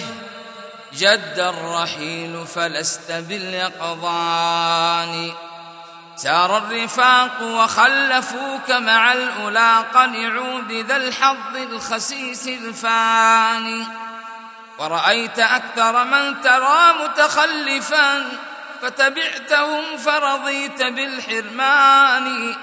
[0.93, 5.33] جد الرحيل فلست باليقظان.
[6.17, 13.87] سار الرفاق وخلفوك مع الأولى قنعوا بذا الحظ الخسيس الفاني.
[14.79, 18.29] ورأيت أكثر من ترى متخلفا
[18.83, 22.57] فتبعتهم فرضيت بالحرمان.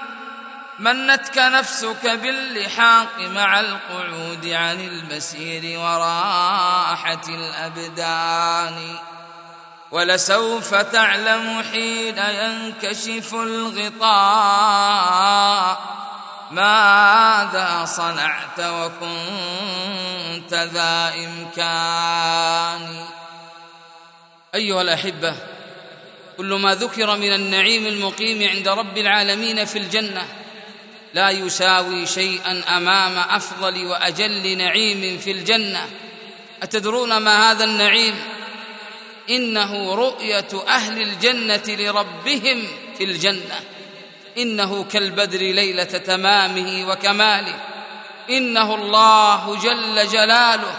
[0.78, 8.96] منتك نفسك باللحاق مع القعود عن المسير وراحة الأبدان.
[9.90, 14.14] ولسوف تعلم حين ينكشف الغطاء
[16.50, 23.04] ماذا صنعت وكنت ذا إمكان.
[24.54, 25.34] أيها الأحبة
[26.36, 30.43] كل ما ذكر من النعيم المقيم عند رب العالمين في الجنة
[31.14, 35.88] لا يساوي شيئا أمام أفضل وأجل نعيم في الجنة.
[36.62, 38.14] أتدرون ما هذا النعيم؟
[39.30, 42.66] إنه رؤية أهل الجنة لربهم
[42.98, 43.60] في الجنة.
[44.38, 47.54] إنه كالبدر ليلة تمامه وكماله.
[48.30, 50.76] إنه الله جل جلاله.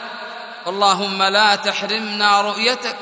[0.68, 2.98] اللهم لا تحرمنا رؤيتك.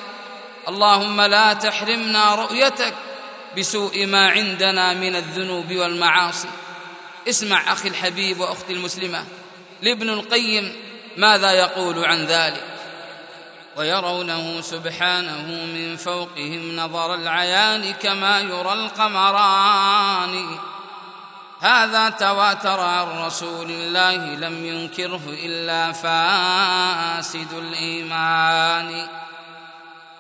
[0.68, 2.94] اللهم لا تحرمنا رؤيتك.
[3.58, 6.48] بسوء ما عندنا من الذنوب والمعاصي.
[7.30, 9.26] اسمع أخي الحبيب وأختي المسلمة
[9.82, 10.76] لابن القيم
[11.18, 12.64] ماذا يقول عن ذلك؟
[13.78, 20.58] ويرونه سبحانه من فوقهم نظر العيان كما يرى القمران.
[21.60, 29.08] هذا تواتر عن رسول الله لم ينكره إلا فاسد الإيمان.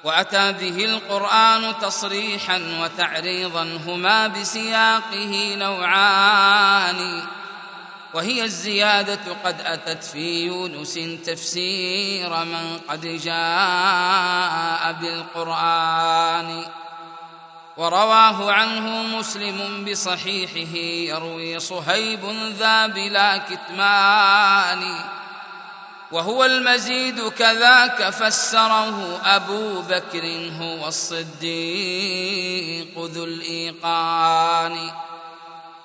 [0.03, 7.23] وأتى به القرآن تصريحا وتعريضا هما بسياقه نوعان.
[8.13, 16.65] وهي الزيادة قد أتت في يونس تفسير من قد جاء بالقرآن.
[17.77, 20.77] ورواه عنه مسلم بصحيحه
[21.15, 22.25] يروي صهيب
[22.59, 24.99] ذا بلا كتمان.
[26.11, 32.29] وهو المزيد كذاك فسره أبو بكر هو الصديق
[32.97, 34.91] ذو الإيقان.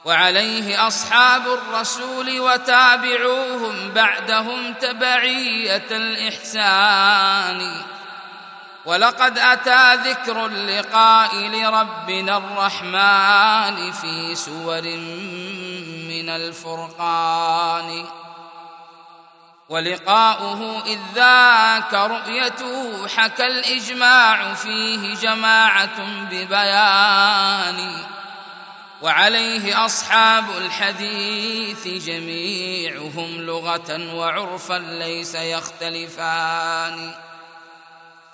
[0.05, 7.83] وعليه أصحاب الرسول وتابعوهم بعدهم تبعية الإحسان.
[8.85, 14.83] ولقد أتى ذكر اللقاء لربنا الرحمن في سور
[16.09, 18.05] من الفرقان.
[19.69, 28.05] ولقاؤه إذ ذاك رؤيته حكى الإجماع فيه جماعة ببيان
[29.03, 37.15] وعليه أصحاب الحديث جميعهم لغة وعرفا ليس يختلفان.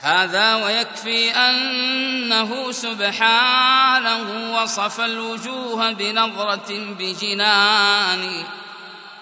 [0.01, 8.45] هذا ويكفي أنه سبحانه وصف الوجوه بنظرة بجنان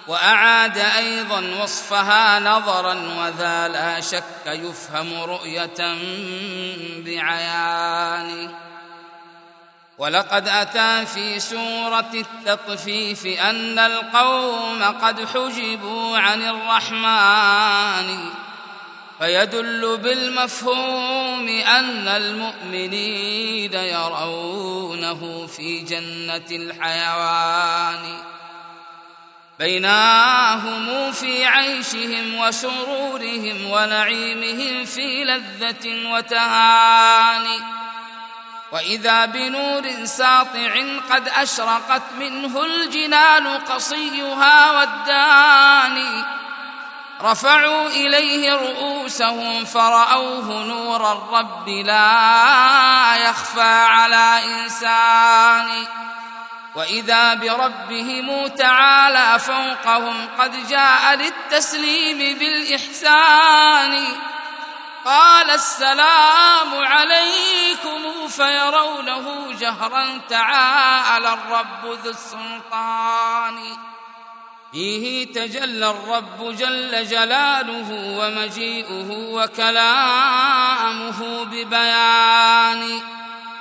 [0.07, 5.97] وأعاد أيضا وصفها نظرا وذا لا شك يفهم رؤية
[7.05, 8.55] بعيان
[9.99, 18.31] ولقد أتى في سورة التطفيف أن القوم قد حجبوا عن الرحمن.
[19.19, 28.19] فيدل بالمفهوم أن المؤمنين يرونه في جنة الحيوان.
[29.63, 37.47] بيناهم في عيشهم وسرورهم ونعيمهم في لذة وتهان
[38.73, 40.75] وإذا بنور ساطع
[41.11, 46.25] قد أشرقت منه الجنان قصيها والداني
[47.23, 55.87] رفعوا إليه رؤوسهم فرأوه نور الرب لا يخفى على إنسان
[56.75, 64.05] وإذا بربهم تعالى فوقهم قد جاء للتسليم بالإحسان
[65.05, 73.77] قال السلام عليكم فيرونه جهرا تعالى الرب ذو السلطان
[74.73, 80.65] فيه تجلى الرب جل جلاله ومجيئه وكلامه
[81.45, 83.01] ببيان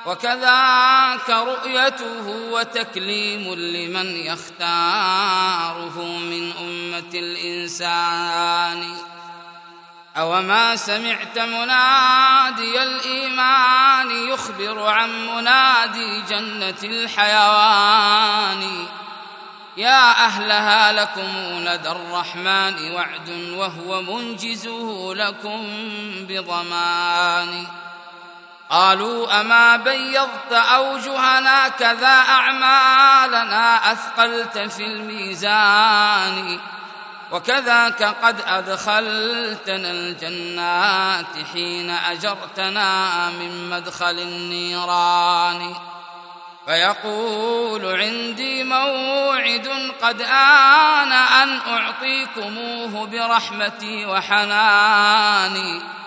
[0.05, 8.97] وكذاك رؤيته وتكليم لمن يختاره من أمة الإنسان.
[10.17, 18.85] أوما سمعت منادي الإيمان يخبر عن منادي جنة الحيوان.
[19.77, 25.67] يا أهلها لكم ندى الرحمن وعد وهو منجزه لكم
[26.29, 27.67] بضمان.
[28.71, 36.59] قالوا أما بيضت أوجهنا كذا أعمالنا أثقلت في الميزان
[37.31, 45.75] وكذاك قد أدخلتنا الجنات حين أجرتنا من مدخل النيران.
[46.65, 49.69] فيقول عندي موعد
[50.01, 56.00] قد آن أن أعطيكموه برحمتي وحناني.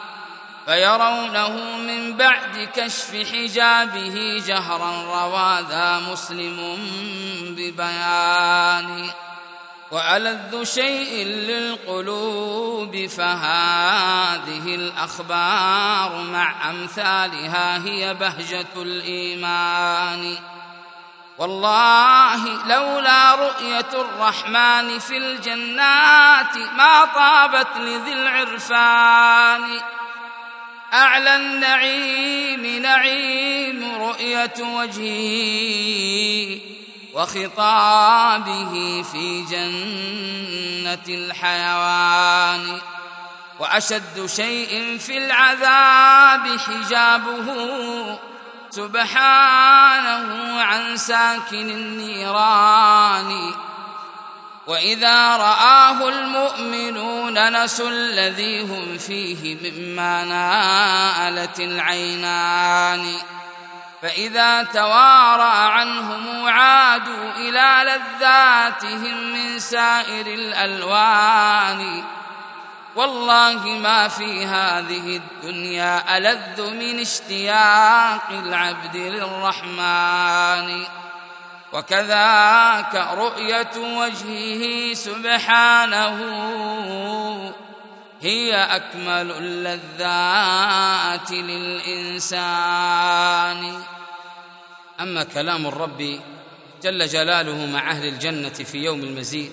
[0.67, 6.79] فيرونه من بعد كشف حجابه جهرا روى ذا مسلم
[7.57, 9.11] ببيان.
[9.91, 20.37] وألذ شيء للقلوب فهذه الأخبار مع أمثالها هي بهجة الإيمان.
[21.39, 29.81] والله لولا رؤية الرحمن في الجنات ما طابت لذي العرفان.
[30.95, 36.59] أعلى النعيم نعيم رؤية وجهه
[37.15, 42.81] وخطابه في جنة الحيوان.
[43.59, 48.19] وأشد شيء في العذاب حجابه
[48.71, 53.55] سبحانه عن ساكن النيران.
[54.67, 63.17] وإذا رآه المؤمنون نسوا الذي هم فيه مما نالت العينان.
[64.03, 72.05] فإذا توارى عنهم عادوا إلى لذاتهم من سائر الألوان.
[72.97, 80.85] والله ما في هذه الدنيا ألذ من اشتياق العبد للرحمن.
[81.75, 86.19] وكذاك رؤية وجهه سبحانه.
[88.21, 92.43] هي أكمل اللذات للإنسان.
[95.01, 96.21] أما كلام الرب
[96.83, 99.53] جل جلاله مع أهل الجنة في يوم المزيد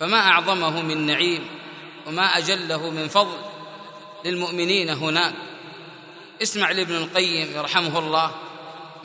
[0.00, 1.46] فما أعظمه من نعيم
[2.06, 3.36] وما أجله من فضل
[4.24, 5.34] للمؤمنين هناك.
[6.42, 8.30] اسمع لابن القيم يرحمه الله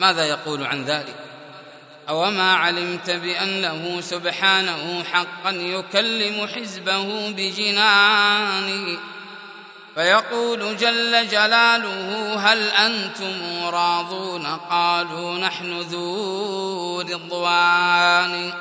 [0.00, 1.29] ماذا يقول عن ذلك؟
[2.10, 8.98] أوما علمت بأنه سبحانه حقا يكلم حزبه بجنان.
[9.94, 18.52] فيقول جل جلاله هل أنتم راضون؟ قالوا نحن ذو رضوان.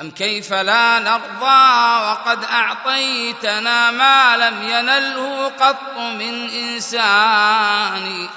[0.00, 8.28] أم كيف لا نرضى؟ وقد أعطيتنا ما لم ينله قط من إنسان.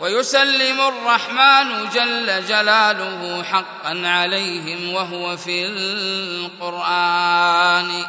[0.00, 5.66] ويسلم الرحمن جل جلاله حقا عليهم وهو في
[6.60, 8.04] القرآن.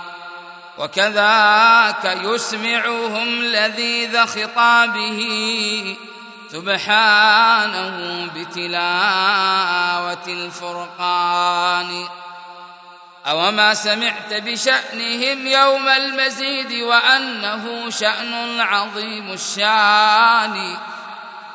[0.77, 5.19] وكذاك يسمعهم لذيذ خطابه
[6.51, 12.07] سبحانه بتلاوة الفرقان.
[13.27, 20.77] أوما سمعت بشأنهم يوم المزيد وأنه شأن عظيم الشان.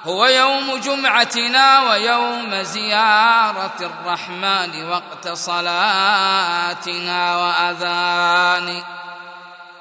[0.05, 8.83] هو يوم جمعتنا ويوم زيارة الرحمن وقت صلاتنا وأذان.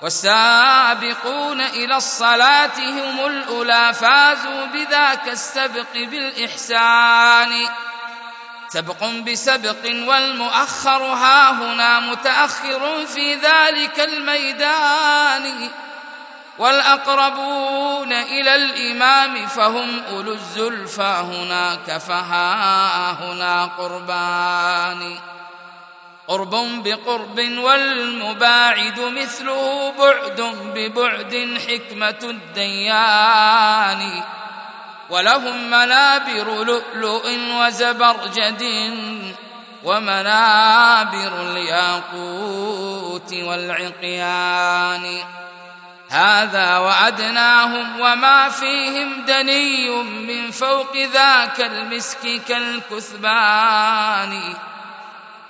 [0.01, 7.69] والسابقون إلى الصلاة هم الأولى فازوا بذاك السبق بالإحسان.
[8.69, 15.69] سبق بسبق والمؤخر ها هنا متأخر في ذلك الميدان.
[16.57, 21.01] والأقربون إلى الإمام فهم أولو الزلفى.
[21.01, 25.17] هناك فها هنا قربان.
[26.27, 30.41] قرب بقرب والمباعد مثله بعد
[30.75, 34.23] ببعد حكمة الديان.
[35.09, 37.29] ولهم منابر لؤلؤ
[37.59, 38.63] وزبرجد
[39.83, 45.19] ومنابر الياقوت والعقيان.
[46.11, 54.53] هذا وأدناهم وما فيهم دني من فوق ذاك المسك كالكثبان.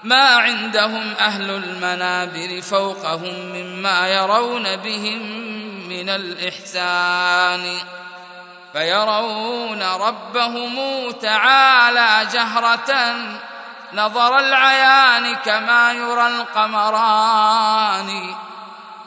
[0.03, 5.21] ما عندهم أهل المنابر فوقهم مما يرون بهم
[5.89, 7.77] من الإحسان.
[8.73, 10.75] فيرون ربهم
[11.11, 13.15] تعالى جهرة
[13.93, 18.35] نظر العيان كما يرى القمران.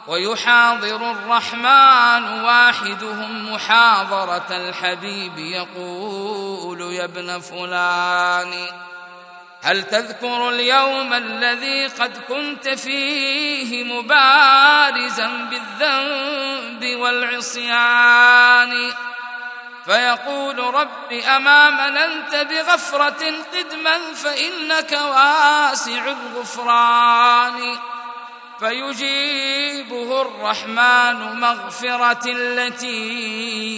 [0.07, 8.53] ويحاضر الرحمن واحدهم محاضرة الحبيب يقول يا ابن فلان
[9.61, 18.91] هل تذكر اليوم الذي قد كنت فيه مبارزا بالذنب والعصيان؟
[19.85, 27.77] فيقول رب أما مننت بغفرة قدما فإنك واسع الغفران.
[28.59, 33.75] فيجيبه الرحمن مغفرة التي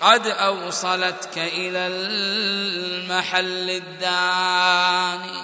[0.00, 5.40] قد أوصلتك إلى المحل الداني.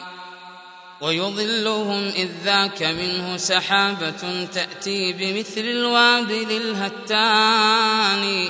[1.01, 8.49] ويظلهم إذ ذاك منه سحابة تأتي بمثل الوابل الهتان.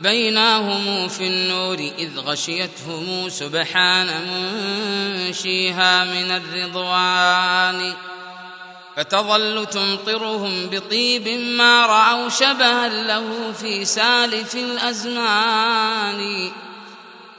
[0.00, 7.94] بيناهم في النور إذ غشيتهم سبحان منشيها من الرضوان.
[8.96, 16.50] فتظل تمطرهم بطيب ما رأوا شبها له في سالف الأزمان.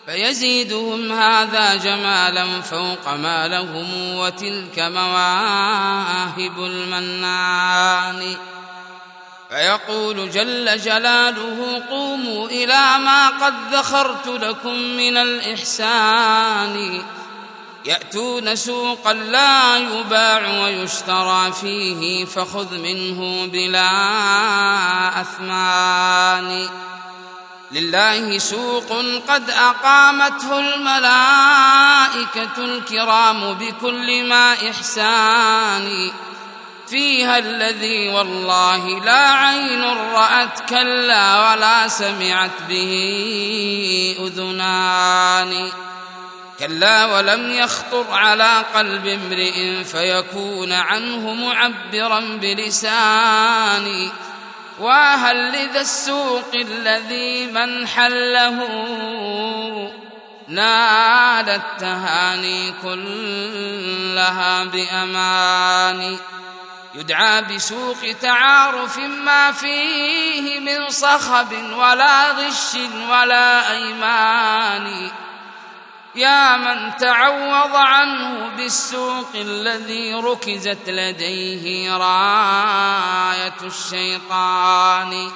[0.05, 8.35] فيزيدهم هذا جمالا فوق ما لهم وتلك مواهب المنان.
[9.49, 17.03] فيقول جل جلاله قوموا إلى ما قد ذخرت لكم من الإحسان.
[17.87, 23.91] يأتون سوقا لا يباع ويشترى فيه فخذ منه بلا
[25.21, 26.69] أثمان.
[27.71, 28.89] لله سوق
[29.27, 36.11] قد أقامته الملائكة الكرام بكل ما إحسان.
[36.87, 39.83] فيها الذي والله لا عين
[40.13, 45.71] رأت كلا ولا سمعت به أذنان.
[46.59, 54.09] كلا ولم يخطر على قلب امرئ فيكون عنه معبرا بلساني
[54.79, 58.67] وهل لذا السوق الذي من حله
[60.47, 66.17] نال التهاني كلها بأمان.
[66.95, 72.75] يدعى بسوق تعارف ما فيه من صخب ولا غش
[73.09, 75.11] ولا أيمان.
[76.17, 85.31] يا من تعوض عنه بالسوق الذي ركزت لديه راية الشيطان.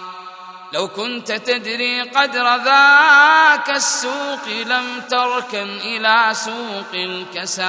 [0.74, 7.62] لو كنت تدري قدر ذاك السوق لم تركن إلى سوق الكساد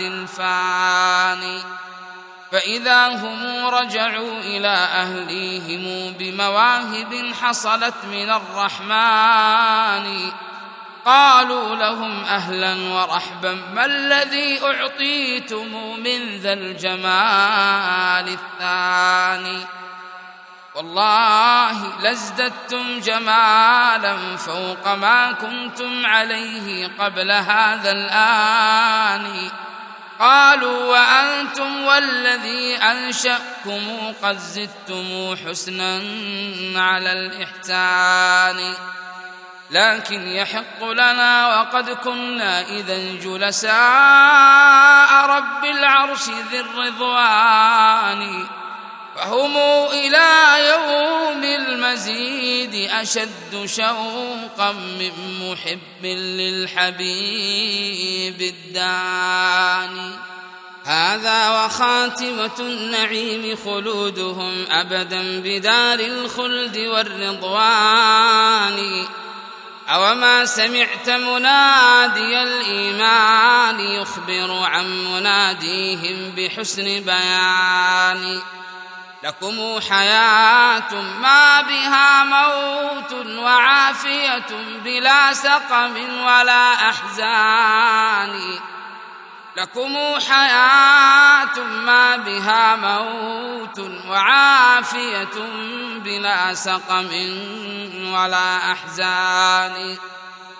[0.00, 1.62] الفاني
[2.52, 10.30] فإذا هم رجعوا إلى أهليهم بمواهب حصلت من الرحمن.
[11.04, 19.66] قالوا لهم أهلا ورحبا ما الذي أعطيتم من ذا الجمال الثاني؟
[20.74, 29.50] والله لازددتم جمالا فوق ما كنتم عليه قبل هذا الآن.
[30.20, 36.02] قالوا وأنتم والذي أنشأكم قد زدتم حسنا
[36.80, 38.74] على الإحسان.
[39.70, 43.70] لكن يحق لنا وقد كنا إذا جلساء
[45.26, 48.46] رب العرش ذي الرضوان
[49.16, 49.56] فهم
[49.92, 50.28] إلى
[50.68, 57.62] يوم المزيد أشد شوقا من محب للحبيب
[58.42, 60.12] الداني
[60.84, 67.98] هذا وخاتمة النعيم خلودهم أبدا بدار الخلد والرضوان.
[69.90, 78.40] أوما سمعت منادي الإيمان يخبر عن مناديهم بحسن بيان.
[79.22, 84.46] لكم حياة ما بها موت وعافية
[84.84, 88.58] بلا سقم ولا أحزان.
[89.56, 89.96] لكم
[90.28, 93.78] حياة ما بها موت
[94.08, 95.36] وعافية
[96.04, 97.08] بلا سقم
[98.12, 99.96] ولا أحزان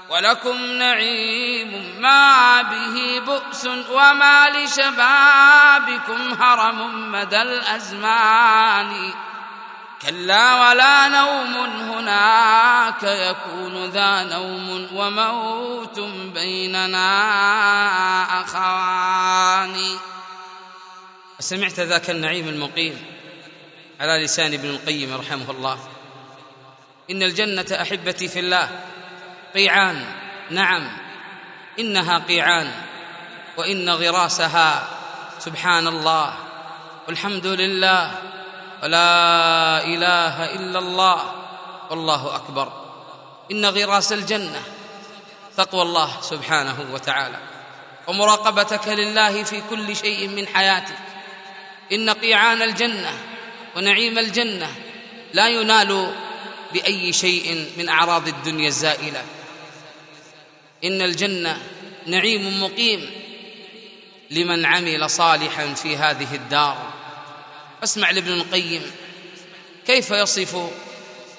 [0.09, 9.13] ولكم نعيم ما به بؤس وما لشبابكم هرم مدى الأزمان
[10.03, 11.55] كلا ولا نوم
[11.93, 16.01] هناك يكون ذا نوم وموت
[16.35, 17.11] بيننا
[18.41, 19.99] أخوان.
[21.41, 23.05] سمعت ذاك النعيم المقيم
[24.01, 25.79] على لسان ابن القيم رحمه الله.
[27.11, 28.81] إن الجنة أحبتي في الله.
[29.55, 30.05] قيعان
[30.51, 30.89] نعم.
[31.79, 32.73] إنها قيعان
[33.57, 34.89] وإن غراسها
[35.39, 36.35] سبحان الله
[37.09, 38.30] والحمد لله.
[38.83, 41.35] ولا إله إلا الله.
[41.91, 42.73] والله أكبر.
[43.51, 44.63] إن غراس الجنة
[45.57, 47.39] تقوى الله سبحانه وتعالى.
[48.07, 50.99] ومراقبتك لله في كل شيء من حياتك.
[51.93, 53.13] إن قيعان الجنة
[53.77, 54.75] ونعيم الجنة
[55.33, 56.15] لا ينال
[56.73, 59.25] بأي شيء من أعراض الدنيا الزائلة.
[60.85, 61.63] إن الجنة
[62.07, 63.11] نعيم مقيم
[64.31, 67.00] لمن عمل صالحا في هذه الدار.
[67.85, 68.93] اسمع لابن القيم
[69.87, 70.71] كيف يصف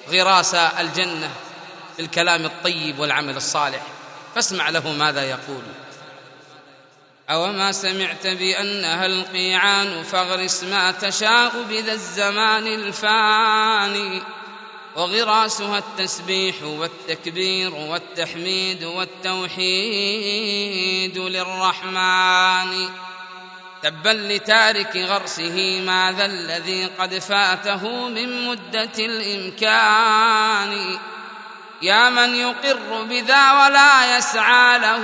[0.08, 1.30] غراس الجنة
[1.98, 3.82] بالكلام الطيب والعمل الصالح؟
[4.34, 5.62] فاسمع له ماذا يقول.
[7.30, 14.22] أوما سمعت بأنها القيعان فاغرس ما تشاء بذا الزمان الفاني
[14.96, 19.58] وغراسها التسبيح والتكبير والتحميد والتوحيد
[21.18, 22.88] للرحمن.
[23.82, 30.98] تبا لتارك غرسه ماذا الذي قد فاته من مدة الإمكان.
[31.82, 35.02] يا من يقر بذا ولا يسعى له.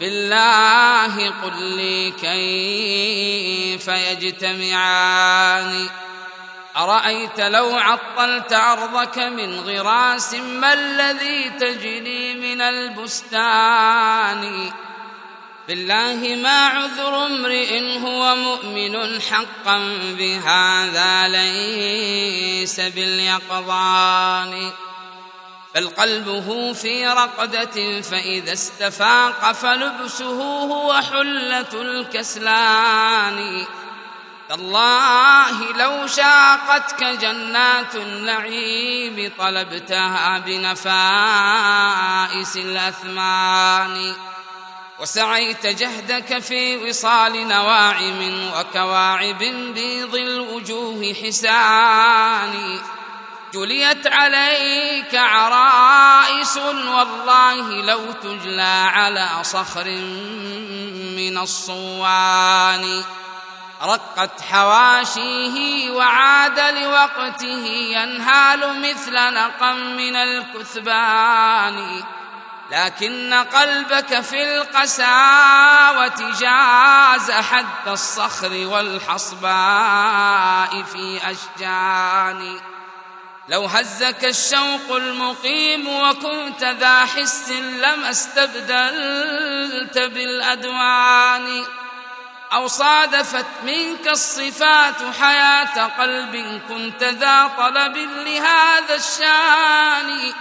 [0.00, 5.88] بالله قل لي كيف يجتمعان.
[6.76, 14.70] أرأيت لو عطلت أرضك من غراس ما الذي تجني من البستان؟
[15.68, 19.78] بالله ما عذر امرئ هو مؤمن حقا
[20.18, 24.72] بهذا ليس باليقظان.
[25.74, 33.66] بل قلبه في رقدة فإذا استفاق فلبسه هو حلة الكسلان.
[34.48, 40.86] تالله لو شاقتك جنات النعيم طلبتها بنفائس
[42.56, 44.14] الأثمان.
[45.04, 49.38] وسعيت جهدك في وصال نواعم وكواعب
[49.74, 52.80] بيض الوجوه حسان
[53.54, 59.88] جليت عليك عرائس والله لو تجلى على صخر
[61.16, 63.02] من الصوان.
[63.82, 72.04] رقت حواشيه وعاد لوقته ينهال مثل نقم من الكثبان.
[72.70, 79.52] لكن قلبك في القساوة جاز حد الصخر والحصباء
[80.82, 82.60] في أشجان.
[83.48, 91.64] لو هزك الشوق المقيم وكنت ذا حس لما استبدلت بالأدوان.
[92.52, 100.32] أو صادفت منك الصفات حياة قلب كنت ذا طلب لهذا الشان.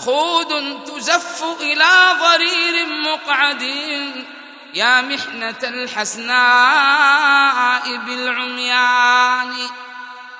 [0.00, 1.90] خود تزف إلى
[2.20, 3.62] ضرير مقعد.
[4.74, 6.36] يا محنة الحسناء
[7.96, 9.54] بالعميان.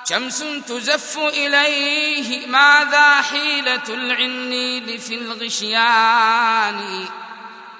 [0.09, 7.05] شمس تزف إليه ماذا حيلة العنيد في الغشيان.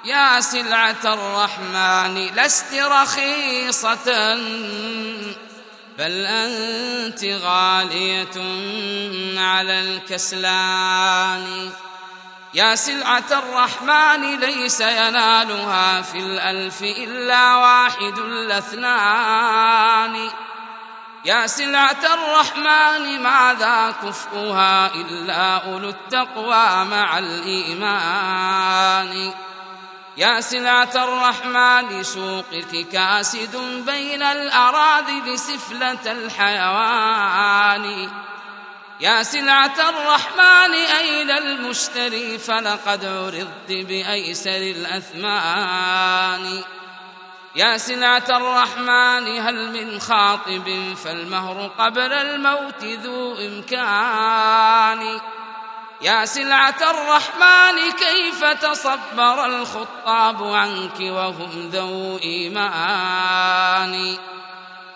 [0.06, 4.36] يا سلعة الرحمن لست رخيصة.
[5.98, 8.38] بل أنت غالية
[9.40, 11.72] على الكسلان.
[12.54, 20.30] يا سلعة الرحمن ليس ينالها في الألف إلا واحد الاثنان.
[21.26, 29.34] يا سلعة الرحمن ماذا كفؤها إلا أولو التقوى مع الإيمان؟
[30.18, 33.56] يا سلعة الرحمن سوقك كاسد
[33.86, 37.86] بين الأراضي سفلة الحيوان.
[39.00, 46.64] يا سلعة الرحمن أين المشتري؟ فلقد عرضت بأيسر الأثمان.
[47.56, 55.20] يا سلعة الرحمن هل من خاطب؟ فالمهر قبل الموت ذو إمكان.
[56.02, 64.18] يا سلعة الرحمن كيف تصبر الخطاب عنك وهم ذو إيمان؟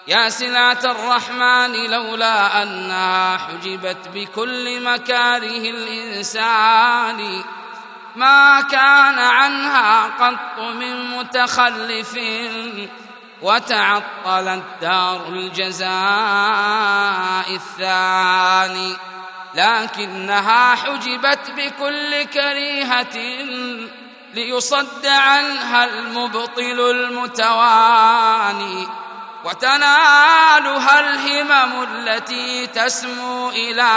[0.07, 7.43] يا سلعة الرحمن لولا أنها حجبت بكل مكاره الإنسان
[8.15, 12.19] ما كان عنها قط من متخلف
[13.41, 15.85] وتعطلت دار الجزاء
[17.55, 18.95] الثاني.
[19.55, 23.17] لكنها حجبت بكل كريهة
[24.33, 28.87] ليصد عنها المبطل المتواني
[29.43, 33.91] وتنالها الهمم التي تسمو إلى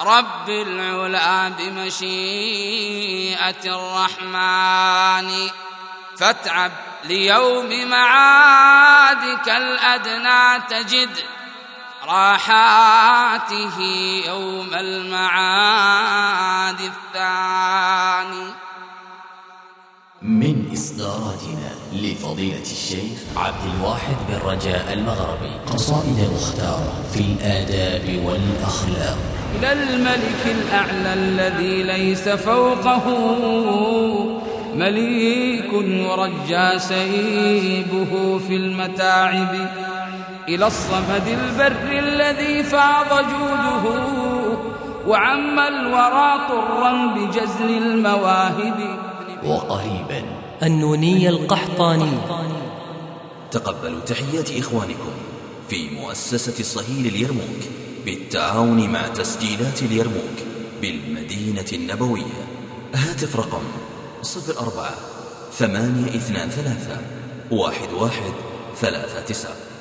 [0.00, 2.96] رب العلا بمشيئة
[3.64, 5.50] الرحمن.
[6.18, 6.72] فاتعب
[7.04, 11.18] ليوم معادك الأدنى تجد
[12.08, 13.78] راحاته
[14.26, 18.46] يوم المعاد الثاني.
[20.22, 29.18] من إصداراتنا لفضيلة الشيخ عبد الواحد بن رجاء المغربي قصائد مختارة في الآداب والأخلاق.
[29.58, 33.04] إلى الملك الأعلى الذي ليس فوقه
[34.74, 39.86] مليك يرجى سيبه في المتاعب.
[40.48, 43.84] إلى الصمد البر الذي فاض جوده
[45.06, 48.98] وعم الورى طرا بجزل المواهب.
[49.44, 50.22] وقريبا.
[50.62, 52.18] النوني القحطاني.
[53.50, 55.12] تقبلوا تحيات إخوانكم
[55.68, 57.62] في مؤسسة الصهيل اليرموك
[58.04, 60.36] بالتعاون مع تسجيلات اليرموك
[60.82, 62.46] بالمدينة النبوية.
[62.94, 63.62] هاتف رقم
[64.22, 64.94] صفر أربعة
[65.52, 67.00] ثمانية اثنان ثلاثة
[67.50, 68.32] واحد واحد
[68.76, 69.75] ثلاثة تسعة.